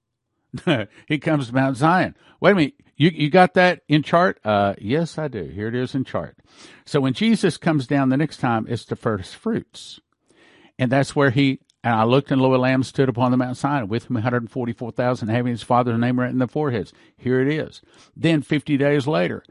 he 1.07 1.19
comes 1.19 1.47
to 1.47 1.55
Mount 1.55 1.77
Zion. 1.77 2.17
Wait 2.41 2.51
a 2.51 2.55
minute. 2.57 2.75
You 2.97 3.11
you 3.11 3.31
got 3.31 3.55
that 3.55 3.83
in 3.89 4.03
chart? 4.03 4.41
Uh, 4.45 4.75
yes, 4.79 5.19
I 5.19 5.29
do. 5.29 5.45
Here 5.45 5.69
it 5.69 5.75
is 5.75 5.95
in 5.95 6.05
chart. 6.05 6.37
So 6.85 7.01
when 7.01 7.13
Jesus 7.13 7.59
comes 7.59 7.87
down 7.87 8.09
the 8.09 8.17
next 8.17 8.39
time, 8.39 8.67
it's 8.69 8.85
the 8.85 8.97
first 8.97 9.37
fruits, 9.37 10.01
and 10.79 10.91
that's 10.91 11.15
where 11.15 11.31
he. 11.31 11.61
And 11.85 11.95
I 11.95 12.03
looked, 12.03 12.33
and 12.33 12.41
lo, 12.41 12.53
a 12.53 12.57
lamb 12.57 12.83
stood 12.83 13.09
upon 13.09 13.31
the 13.31 13.37
Mount 13.37 13.57
Sinai 13.57 13.85
with 13.85 14.11
him, 14.11 14.15
144,000, 14.15 15.29
having 15.29 15.53
his 15.53 15.63
father's 15.63 16.01
name 16.01 16.19
written 16.19 16.35
in 16.35 16.39
the 16.41 16.49
foreheads. 16.49 16.93
Here 17.17 17.41
it 17.41 17.47
is. 17.47 17.81
Then 18.17 18.43
50 18.43 18.77
days 18.77 19.07
later, 19.07 19.45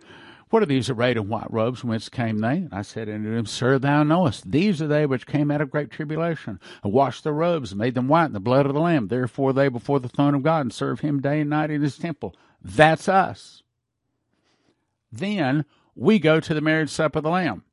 what 0.50 0.62
are 0.62 0.66
these 0.66 0.90
arrayed 0.90 1.16
in 1.16 1.30
white 1.30 1.50
robes? 1.50 1.84
Whence 1.84 2.10
came 2.10 2.40
they? 2.40 2.58
And 2.58 2.74
I 2.74 2.82
said 2.82 3.08
unto 3.08 3.32
him, 3.32 3.46
Sir, 3.46 3.80
thou 3.80 4.04
knowest. 4.04 4.52
These 4.52 4.82
are 4.82 4.88
they 4.88 5.06
which 5.06 5.28
came 5.28 5.50
out 5.50 5.62
of 5.62 5.72
great 5.72 5.92
tribulation, 5.92 6.60
and 6.84 6.92
washed 6.92 7.24
their 7.24 7.32
robes, 7.32 7.72
and 7.72 7.80
made 7.80 7.96
them 7.96 8.10
white 8.10 8.26
in 8.26 8.34
the 8.34 8.42
blood 8.42 8.66
of 8.66 8.74
the 8.74 8.82
Lamb. 8.82 9.08
Therefore 9.08 9.54
they 9.54 9.70
before 9.70 10.02
the 10.02 10.10
throne 10.10 10.36
of 10.36 10.44
God, 10.44 10.62
and 10.62 10.74
serve 10.74 11.00
him 11.00 11.22
day 11.22 11.40
and 11.40 11.50
night 11.50 11.72
in 11.72 11.82
his 11.82 11.98
temple. 11.98 12.36
That's 12.65 13.08
us. 13.08 13.62
Then 15.12 15.65
we 15.95 16.17
go 16.17 16.39
to 16.39 16.54
the 16.54 16.62
marriage 16.62 16.89
supper 16.89 17.19
of 17.19 17.23
the 17.23 17.30
Lamb. 17.30 17.63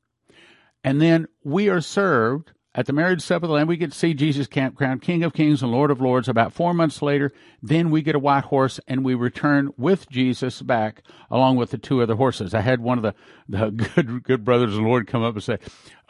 And 0.83 1.01
then 1.01 1.27
we 1.43 1.67
are 1.67 1.81
served 1.81 2.51
at 2.75 2.85
the 2.85 2.93
marriage 2.93 3.21
supper 3.21 3.45
of 3.45 3.49
the 3.49 3.55
Lamb. 3.55 3.67
We 3.67 3.77
get 3.77 3.91
to 3.91 3.97
see 3.97 4.13
Jesus 4.13 4.47
crowned 4.47 5.01
King 5.01 5.23
of 5.23 5.33
Kings 5.33 5.63
and 5.63 5.71
Lord 5.71 5.89
of 5.89 5.99
Lords. 5.99 6.29
About 6.29 6.53
four 6.53 6.75
months 6.75 7.01
later, 7.01 7.33
then 7.61 7.89
we 7.89 8.03
get 8.03 8.13
a 8.13 8.19
white 8.19 8.45
horse 8.45 8.79
and 8.87 9.03
we 9.03 9.15
return 9.15 9.71
with 9.77 10.07
Jesus 10.09 10.61
back 10.61 11.01
along 11.31 11.55
with 11.55 11.71
the 11.71 11.79
two 11.79 12.03
other 12.03 12.15
horses. 12.15 12.53
I 12.53 12.61
had 12.61 12.79
one 12.79 12.99
of 12.99 13.03
the, 13.03 13.15
the 13.49 13.71
good, 13.95 14.23
good 14.23 14.45
brothers 14.45 14.75
of 14.75 14.83
the 14.83 14.87
Lord 14.87 15.07
come 15.07 15.23
up 15.23 15.33
and 15.33 15.43
say, 15.43 15.57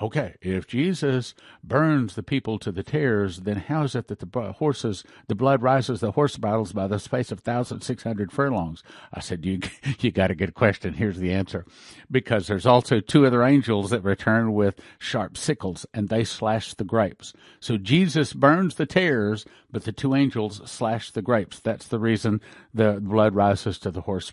okay, 0.03 0.35
if 0.41 0.67
Jesus 0.67 1.33
burns 1.63 2.15
the 2.15 2.23
people 2.23 2.59
to 2.59 2.71
the 2.71 2.83
tears, 2.83 3.41
then 3.41 3.57
how 3.57 3.83
is 3.83 3.95
it 3.95 4.07
that 4.07 4.19
the 4.19 4.53
horses, 4.53 5.03
the 5.27 5.35
blood 5.35 5.61
rises 5.61 5.99
the 5.99 6.11
horse 6.11 6.37
by 6.37 6.87
the 6.87 6.99
space 6.99 7.31
of 7.31 7.45
1,600 7.45 8.31
furlongs? 8.31 8.83
I 9.13 9.19
said, 9.19 9.45
you, 9.45 9.59
you 9.99 10.11
got 10.11 10.31
a 10.31 10.35
good 10.35 10.53
question. 10.53 10.93
Here's 10.93 11.19
the 11.19 11.31
answer. 11.31 11.65
Because 12.11 12.47
there's 12.47 12.65
also 12.65 12.99
two 12.99 13.25
other 13.25 13.43
angels 13.43 13.89
that 13.91 14.03
return 14.03 14.53
with 14.53 14.79
sharp 14.99 15.37
sickles 15.37 15.85
and 15.93 16.09
they 16.09 16.23
slash 16.23 16.73
the 16.73 16.83
grapes. 16.83 17.33
So 17.59 17.77
Jesus 17.77 18.33
burns 18.33 18.75
the 18.75 18.85
tares, 18.85 19.45
but 19.71 19.85
the 19.85 19.91
two 19.91 20.15
angels 20.15 20.61
slash 20.65 21.11
the 21.11 21.21
grapes. 21.21 21.59
That's 21.59 21.87
the 21.87 21.99
reason 21.99 22.41
the 22.73 22.99
blood 23.01 23.35
rises 23.35 23.79
to 23.79 23.91
the 23.91 24.01
horse 24.01 24.31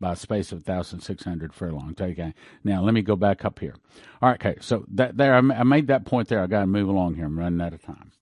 by 0.00 0.12
a 0.12 0.16
space 0.16 0.52
of 0.52 0.66
1,600 0.66 1.54
furlongs. 1.54 2.00
Okay. 2.00 2.34
Now 2.64 2.82
let 2.82 2.94
me 2.94 3.02
go 3.02 3.16
back 3.16 3.44
up 3.44 3.58
here. 3.58 3.74
All 4.20 4.30
right. 4.30 4.44
Okay. 4.44 4.58
So 4.60 4.84
that 4.96 5.16
there, 5.16 5.34
I 5.34 5.40
made 5.40 5.86
that 5.88 6.04
point 6.04 6.28
there. 6.28 6.40
I 6.40 6.46
got 6.46 6.60
to 6.60 6.66
move 6.66 6.88
along 6.88 7.14
here. 7.14 7.26
I'm 7.26 7.38
running 7.38 7.60
out 7.60 7.72
of 7.72 7.82
time. 7.82 8.12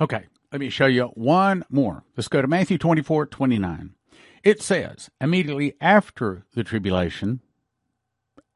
Okay. 0.00 0.24
Let 0.52 0.60
me 0.60 0.68
show 0.68 0.86
you 0.86 1.04
one 1.14 1.64
more. 1.70 2.02
Let's 2.16 2.28
go 2.28 2.42
to 2.42 2.48
Matthew 2.48 2.76
24, 2.76 3.26
29. 3.26 3.94
It 4.42 4.60
says, 4.60 5.08
immediately 5.20 5.74
after 5.80 6.44
the 6.54 6.64
tribulation, 6.64 7.40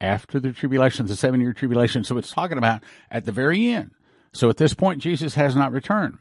after 0.00 0.40
the 0.40 0.52
tribulation, 0.52 1.06
the 1.06 1.14
seven 1.14 1.40
year 1.40 1.52
tribulation. 1.52 2.02
So 2.02 2.18
it's 2.18 2.32
talking 2.32 2.58
about 2.58 2.82
at 3.10 3.26
the 3.26 3.32
very 3.32 3.68
end. 3.68 3.92
So 4.32 4.50
at 4.50 4.56
this 4.56 4.74
point, 4.74 5.02
Jesus 5.02 5.34
has 5.34 5.54
not 5.54 5.70
returned. 5.70 6.18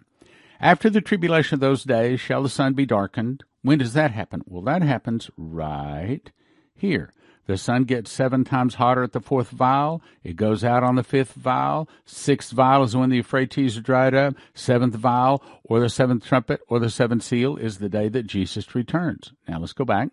After 0.59 0.89
the 0.89 1.01
tribulation 1.01 1.55
of 1.55 1.59
those 1.59 1.83
days 1.83 2.19
shall 2.19 2.43
the 2.43 2.49
sun 2.49 2.73
be 2.73 2.85
darkened. 2.85 3.43
When 3.63 3.79
does 3.79 3.93
that 3.93 4.11
happen? 4.11 4.43
Well, 4.45 4.61
that 4.63 4.83
happens 4.83 5.31
right 5.37 6.31
here. 6.75 7.11
The 7.45 7.57
sun 7.57 7.83
gets 7.83 8.11
seven 8.11 8.45
times 8.45 8.75
hotter 8.75 9.03
at 9.03 9.11
the 9.11 9.19
fourth 9.19 9.49
vial. 9.49 10.01
It 10.23 10.37
goes 10.37 10.63
out 10.63 10.83
on 10.83 10.95
the 10.95 11.03
fifth 11.03 11.33
vial. 11.33 11.89
Sixth 12.05 12.51
vial 12.51 12.83
is 12.83 12.95
when 12.95 13.09
the 13.09 13.17
Euphrates 13.17 13.77
are 13.77 13.81
dried 13.81 14.15
up. 14.15 14.35
Seventh 14.53 14.95
vial, 14.95 15.43
or 15.63 15.81
the 15.81 15.89
seventh 15.89 16.25
trumpet, 16.25 16.61
or 16.69 16.79
the 16.79 16.89
seventh 16.89 17.23
seal, 17.23 17.57
is 17.57 17.79
the 17.79 17.89
day 17.89 18.07
that 18.09 18.27
Jesus 18.27 18.73
returns. 18.73 19.33
Now 19.47 19.59
let's 19.59 19.73
go 19.73 19.83
back. 19.83 20.09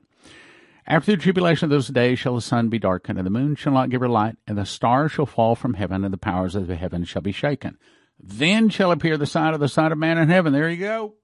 After 0.86 1.12
the 1.12 1.22
tribulation 1.22 1.66
of 1.66 1.70
those 1.70 1.86
days 1.86 2.18
shall 2.18 2.34
the 2.34 2.40
sun 2.40 2.68
be 2.68 2.80
darkened, 2.80 3.16
and 3.16 3.26
the 3.26 3.30
moon 3.30 3.54
shall 3.54 3.72
not 3.72 3.90
give 3.90 4.00
her 4.00 4.08
light, 4.08 4.36
and 4.48 4.58
the 4.58 4.66
stars 4.66 5.12
shall 5.12 5.26
fall 5.26 5.54
from 5.54 5.74
heaven, 5.74 6.04
and 6.04 6.12
the 6.12 6.18
powers 6.18 6.56
of 6.56 6.66
the 6.66 6.74
heaven 6.74 7.04
shall 7.04 7.22
be 7.22 7.30
shaken. 7.30 7.78
Then 8.18 8.70
shall 8.70 8.90
appear 8.90 9.16
the 9.16 9.26
sign 9.26 9.54
of 9.54 9.60
the 9.60 9.68
Son 9.68 9.92
of 9.92 9.98
Man 9.98 10.18
in 10.18 10.28
heaven. 10.28 10.52
There 10.52 10.68
you 10.68 10.78
go. 10.78 11.14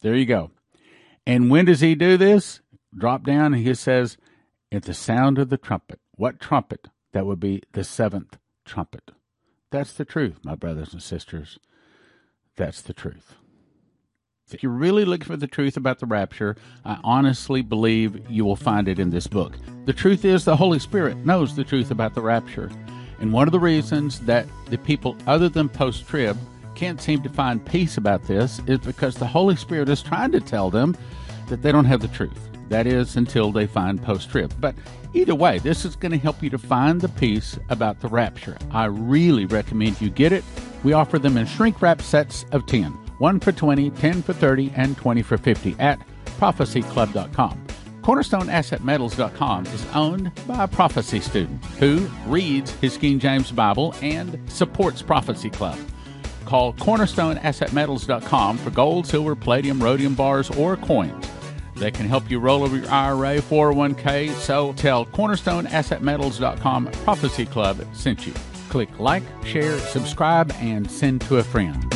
There 0.00 0.14
you 0.14 0.26
go. 0.26 0.52
And 1.26 1.50
when 1.50 1.64
does 1.64 1.80
he 1.80 1.96
do 1.96 2.16
this? 2.16 2.60
Drop 2.96 3.24
down, 3.24 3.52
he 3.52 3.74
says, 3.74 4.16
at 4.72 4.84
the 4.84 4.94
sound 4.94 5.38
of 5.38 5.48
the 5.48 5.58
trumpet. 5.58 6.00
What 6.12 6.40
trumpet? 6.40 6.88
That 7.12 7.26
would 7.26 7.40
be 7.40 7.62
the 7.72 7.84
seventh 7.84 8.38
trumpet. 8.64 9.10
That's 9.70 9.92
the 9.92 10.04
truth, 10.04 10.38
my 10.42 10.54
brothers 10.54 10.92
and 10.92 11.02
sisters. 11.02 11.58
That's 12.56 12.80
the 12.80 12.94
truth. 12.94 13.34
If 14.52 14.62
you're 14.62 14.72
really 14.72 15.04
looking 15.04 15.26
for 15.26 15.36
the 15.36 15.48
truth 15.48 15.76
about 15.76 15.98
the 15.98 16.06
rapture, 16.06 16.56
I 16.84 16.98
honestly 17.02 17.62
believe 17.62 18.30
you 18.30 18.44
will 18.44 18.56
find 18.56 18.86
it 18.86 19.00
in 19.00 19.10
this 19.10 19.26
book. 19.26 19.58
The 19.86 19.92
truth 19.92 20.24
is, 20.24 20.44
the 20.44 20.56
Holy 20.56 20.78
Spirit 20.78 21.16
knows 21.18 21.56
the 21.56 21.64
truth 21.64 21.90
about 21.90 22.14
the 22.14 22.22
rapture. 22.22 22.70
And 23.18 23.32
one 23.32 23.48
of 23.48 23.52
the 23.52 23.60
reasons 23.60 24.20
that 24.20 24.46
the 24.70 24.78
people 24.78 25.16
other 25.26 25.48
than 25.48 25.68
post 25.68 26.06
trib 26.06 26.38
can't 26.76 27.00
seem 27.00 27.22
to 27.22 27.28
find 27.28 27.64
peace 27.64 27.96
about 27.96 28.24
this 28.24 28.60
is 28.66 28.78
because 28.78 29.16
the 29.16 29.26
Holy 29.26 29.56
Spirit 29.56 29.88
is 29.88 30.02
trying 30.02 30.30
to 30.32 30.40
tell 30.40 30.70
them 30.70 30.96
that 31.48 31.62
they 31.62 31.72
don't 31.72 31.86
have 31.86 32.00
the 32.00 32.08
truth. 32.08 32.55
That 32.68 32.86
is, 32.86 33.16
until 33.16 33.52
they 33.52 33.66
find 33.66 34.02
post 34.02 34.30
trib. 34.30 34.52
But 34.60 34.74
either 35.14 35.34
way, 35.34 35.58
this 35.58 35.84
is 35.84 35.96
going 35.96 36.12
to 36.12 36.18
help 36.18 36.42
you 36.42 36.50
to 36.50 36.58
find 36.58 37.00
the 37.00 37.08
piece 37.08 37.58
about 37.68 38.00
the 38.00 38.08
rapture. 38.08 38.56
I 38.70 38.86
really 38.86 39.46
recommend 39.46 40.00
you 40.00 40.10
get 40.10 40.32
it. 40.32 40.44
We 40.82 40.92
offer 40.92 41.18
them 41.18 41.36
in 41.36 41.46
shrink 41.46 41.80
wrap 41.80 42.02
sets 42.02 42.44
of 42.52 42.66
10 42.66 42.92
1 43.18 43.40
for 43.40 43.52
20, 43.52 43.90
10 43.90 44.22
for 44.22 44.32
30, 44.32 44.72
and 44.76 44.96
20 44.96 45.22
for 45.22 45.38
50 45.38 45.76
at 45.78 45.98
prophecyclub.com. 46.38 47.66
CornerstoneAssetMetals.com 48.02 49.66
is 49.66 49.86
owned 49.92 50.30
by 50.46 50.62
a 50.62 50.68
prophecy 50.68 51.18
student 51.18 51.64
who 51.80 52.06
reads 52.26 52.70
his 52.72 52.96
King 52.96 53.18
James 53.18 53.50
Bible 53.50 53.96
and 54.00 54.38
supports 54.48 55.02
Prophecy 55.02 55.50
Club. 55.50 55.76
Call 56.44 56.72
CornerstoneAssetMetals.com 56.74 58.58
for 58.58 58.70
gold, 58.70 59.08
silver, 59.08 59.34
palladium, 59.34 59.82
rhodium 59.82 60.14
bars, 60.14 60.50
or 60.50 60.76
coins. 60.76 61.26
They 61.76 61.90
can 61.90 62.06
help 62.06 62.30
you 62.30 62.38
roll 62.38 62.62
over 62.62 62.76
your 62.76 62.90
IRA, 62.90 63.38
401k, 63.38 64.32
so 64.34 64.72
tell 64.74 65.06
CornerstoneAssetMetals.com 65.06 66.86
Prophecy 67.04 67.46
Club 67.46 67.86
sent 67.92 68.26
you. 68.26 68.32
Click 68.68 68.88
like, 68.98 69.22
share, 69.44 69.78
subscribe, 69.78 70.52
and 70.58 70.90
send 70.90 71.20
to 71.22 71.36
a 71.36 71.42
friend. 71.42 71.95